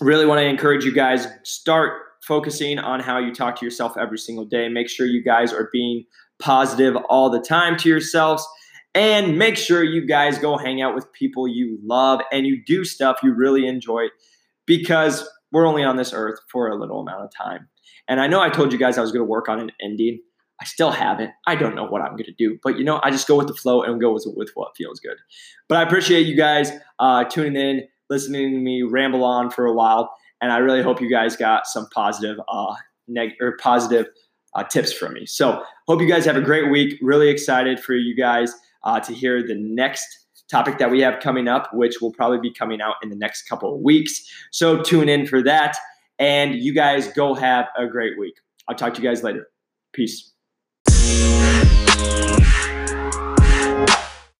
really 0.00 0.26
want 0.26 0.38
to 0.38 0.46
encourage 0.46 0.84
you 0.84 0.92
guys 0.92 1.26
start 1.42 2.02
focusing 2.22 2.78
on 2.78 3.00
how 3.00 3.18
you 3.18 3.34
talk 3.34 3.58
to 3.58 3.64
yourself 3.64 3.96
every 3.98 4.18
single 4.18 4.44
day. 4.44 4.68
Make 4.68 4.88
sure 4.88 5.06
you 5.06 5.24
guys 5.24 5.52
are 5.52 5.70
being 5.72 6.04
positive 6.38 6.96
all 7.08 7.30
the 7.30 7.40
time 7.40 7.76
to 7.78 7.88
yourselves. 7.88 8.46
And 8.94 9.38
make 9.38 9.56
sure 9.56 9.82
you 9.82 10.06
guys 10.06 10.38
go 10.38 10.56
hang 10.56 10.80
out 10.80 10.94
with 10.94 11.12
people 11.12 11.48
you 11.48 11.78
love 11.82 12.20
and 12.30 12.46
you 12.46 12.62
do 12.64 12.84
stuff 12.84 13.18
you 13.22 13.34
really 13.34 13.66
enjoy 13.66 14.06
because 14.66 15.28
we're 15.50 15.66
only 15.66 15.82
on 15.82 15.96
this 15.96 16.12
earth 16.12 16.38
for 16.50 16.68
a 16.68 16.76
little 16.76 17.00
amount 17.00 17.24
of 17.24 17.30
time. 17.34 17.68
And 18.08 18.20
I 18.20 18.26
know 18.26 18.40
I 18.40 18.50
told 18.50 18.72
you 18.72 18.78
guys 18.78 18.98
I 18.98 19.00
was 19.00 19.12
going 19.12 19.24
to 19.24 19.28
work 19.28 19.48
on 19.48 19.60
an 19.60 19.72
ending. 19.80 20.20
I 20.60 20.64
still 20.64 20.90
haven't. 20.90 21.30
I 21.46 21.56
don't 21.56 21.74
know 21.74 21.84
what 21.84 22.02
I'm 22.02 22.12
going 22.12 22.24
to 22.24 22.32
do, 22.32 22.58
but 22.62 22.78
you 22.78 22.84
know, 22.84 23.00
I 23.02 23.10
just 23.10 23.26
go 23.26 23.36
with 23.36 23.48
the 23.48 23.54
flow 23.54 23.82
and 23.82 24.00
go 24.00 24.12
with, 24.12 24.26
with 24.36 24.50
what 24.54 24.76
feels 24.76 25.00
good. 25.00 25.16
But 25.68 25.78
I 25.78 25.82
appreciate 25.82 26.26
you 26.26 26.36
guys 26.36 26.70
uh, 27.00 27.24
tuning 27.24 27.56
in, 27.56 27.88
listening 28.08 28.52
to 28.52 28.58
me 28.58 28.82
ramble 28.82 29.24
on 29.24 29.50
for 29.50 29.66
a 29.66 29.72
while, 29.72 30.14
and 30.40 30.52
I 30.52 30.58
really 30.58 30.82
hope 30.82 31.00
you 31.00 31.10
guys 31.10 31.36
got 31.36 31.66
some 31.66 31.88
positive, 31.92 32.38
uh, 32.48 32.74
neg- 33.08 33.34
or 33.40 33.56
positive 33.60 34.06
uh, 34.54 34.62
tips 34.62 34.92
from 34.92 35.14
me. 35.14 35.26
So, 35.26 35.64
hope 35.88 36.00
you 36.00 36.08
guys 36.08 36.24
have 36.24 36.36
a 36.36 36.40
great 36.40 36.70
week. 36.70 36.98
Really 37.02 37.30
excited 37.30 37.80
for 37.80 37.94
you 37.94 38.14
guys 38.14 38.54
uh, 38.84 39.00
to 39.00 39.12
hear 39.12 39.42
the 39.46 39.56
next 39.56 40.06
topic 40.50 40.78
that 40.78 40.90
we 40.90 41.00
have 41.00 41.20
coming 41.20 41.48
up, 41.48 41.70
which 41.72 42.00
will 42.00 42.12
probably 42.12 42.38
be 42.38 42.52
coming 42.52 42.80
out 42.80 42.96
in 43.02 43.08
the 43.08 43.16
next 43.16 43.48
couple 43.48 43.74
of 43.74 43.80
weeks. 43.80 44.22
So 44.52 44.82
tune 44.82 45.08
in 45.08 45.26
for 45.26 45.42
that. 45.42 45.76
And 46.18 46.54
you 46.54 46.74
guys 46.74 47.08
go 47.08 47.34
have 47.34 47.66
a 47.76 47.86
great 47.86 48.18
week. 48.18 48.36
I'll 48.68 48.76
talk 48.76 48.94
to 48.94 49.02
you 49.02 49.08
guys 49.08 49.22
later. 49.22 49.48
Peace. 49.92 50.32